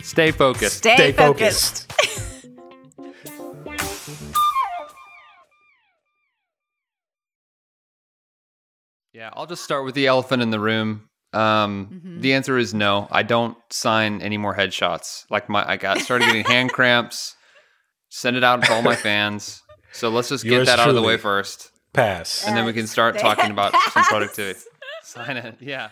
Stay 0.02 0.30
focused. 0.30 0.78
Stay, 0.78 0.94
stay 0.94 1.12
focused. 1.12 1.92
focused. 1.92 2.24
Yeah, 9.12 9.30
I'll 9.32 9.46
just 9.46 9.64
start 9.64 9.84
with 9.84 9.94
the 9.94 10.06
elephant 10.06 10.42
in 10.42 10.50
the 10.50 10.60
room. 10.60 11.08
Um, 11.32 12.00
Mhm. 12.04 12.22
The 12.22 12.32
answer 12.34 12.56
is 12.58 12.72
no. 12.72 13.06
I 13.10 13.22
don't 13.22 13.56
sign 13.70 14.22
any 14.22 14.38
more 14.38 14.56
headshots. 14.56 15.24
Like 15.30 15.48
my, 15.48 15.68
I 15.68 15.76
got 15.76 15.98
started 16.00 16.24
getting 16.26 16.44
hand 16.54 16.72
cramps. 16.72 17.36
Send 18.08 18.36
it 18.36 18.44
out 18.44 18.62
to 18.64 18.72
all 18.72 18.80
my 18.82 18.96
fans. 18.96 19.62
So 19.92 20.08
let's 20.08 20.28
just 20.30 20.44
get 20.44 20.52
Yours 20.52 20.66
that 20.66 20.78
out 20.78 20.88
of 20.88 20.94
the 20.94 21.02
way 21.02 21.16
first, 21.18 21.70
Pass. 21.92 22.44
and 22.46 22.56
then 22.56 22.64
we 22.64 22.72
can 22.72 22.86
start 22.86 23.14
Yes, 23.16 23.22
talking 23.22 23.50
about 23.50 23.74
some 23.92 24.04
productivity. 24.04 24.58
Sign 25.02 25.36
it. 25.36 25.56
Yeah. 25.60 25.90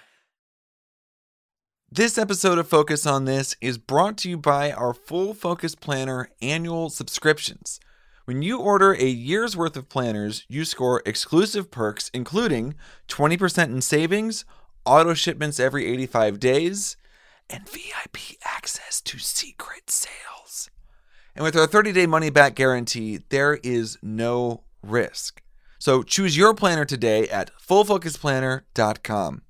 This 1.90 2.18
episode 2.18 2.59
of 2.59 2.68
Focus 2.68 3.07
on 3.07 3.25
This 3.25 3.57
is 3.61 3.79
brought 3.79 4.16
to 4.18 4.29
you 4.31 4.37
by 4.37 4.72
our 4.72 4.92
Full 4.92 5.35
Focus 5.35 5.75
Planner 5.75 6.29
annual 6.42 6.90
subscriptions. 6.90 7.79
When 8.25 8.42
you 8.42 8.59
order 8.59 8.92
a 8.92 9.05
year's 9.07 9.57
worth 9.57 9.77
of 9.77 9.88
planners, 9.88 10.44
you 10.49 10.64
score 10.64 11.01
exclusive 11.07 11.70
perks, 11.70 12.11
including 12.12 12.75
20% 13.09 13.64
in 13.66 13.81
savings, 13.83 14.44
auto 14.87 15.14
shipments 15.14 15.61
every 15.61 15.87
85 15.87 16.40
days, 16.40 16.96
and 17.51 17.68
VIP 17.68 18.18
access 18.44 19.01
to 19.03 19.18
secret 19.18 19.90
sales. 19.90 20.70
And 21.35 21.44
with 21.44 21.57
our 21.57 21.66
30 21.66 21.92
day 21.92 22.07
money 22.07 22.31
back 22.31 22.55
guarantee, 22.55 23.20
there 23.29 23.59
is 23.62 23.99
no 24.03 24.62
risk. 24.83 25.42
So 25.79 26.03
choose 26.03 26.37
your 26.37 26.55
planner 26.55 26.85
today 26.85 27.29
at 27.29 27.51
fullfocusplanner.com. 27.59 29.42